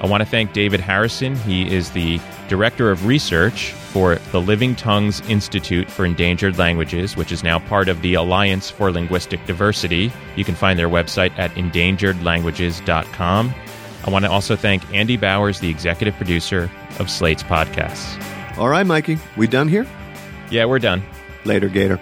I 0.00 0.06
want 0.06 0.20
to 0.22 0.28
thank 0.28 0.52
David 0.52 0.80
Harrison. 0.80 1.36
He 1.36 1.72
is 1.72 1.90
the 1.92 2.20
Director 2.48 2.90
of 2.90 3.06
Research 3.06 3.72
for 3.92 4.16
the 4.32 4.40
Living 4.40 4.74
Tongues 4.74 5.20
Institute 5.28 5.90
for 5.90 6.06
Endangered 6.06 6.58
Languages, 6.58 7.16
which 7.16 7.30
is 7.30 7.44
now 7.44 7.58
part 7.58 7.88
of 7.88 8.00
the 8.00 8.14
Alliance 8.14 8.70
for 8.70 8.90
Linguistic 8.90 9.44
Diversity. 9.44 10.10
You 10.34 10.44
can 10.44 10.54
find 10.54 10.78
their 10.78 10.88
website 10.88 11.38
at 11.38 11.50
endangeredlanguages.com. 11.52 13.54
I 14.04 14.10
want 14.10 14.24
to 14.24 14.30
also 14.30 14.56
thank 14.56 14.82
Andy 14.92 15.16
Bowers, 15.16 15.60
the 15.60 15.68
executive 15.68 16.14
producer 16.16 16.70
of 16.98 17.10
Slate's 17.10 17.42
podcasts. 17.42 18.18
All 18.58 18.68
right, 18.68 18.86
Mikey, 18.86 19.18
we 19.36 19.46
done 19.46 19.68
here? 19.68 19.86
Yeah, 20.50 20.64
we're 20.64 20.78
done. 20.78 21.02
Later, 21.44 21.68
Gator. 21.68 22.00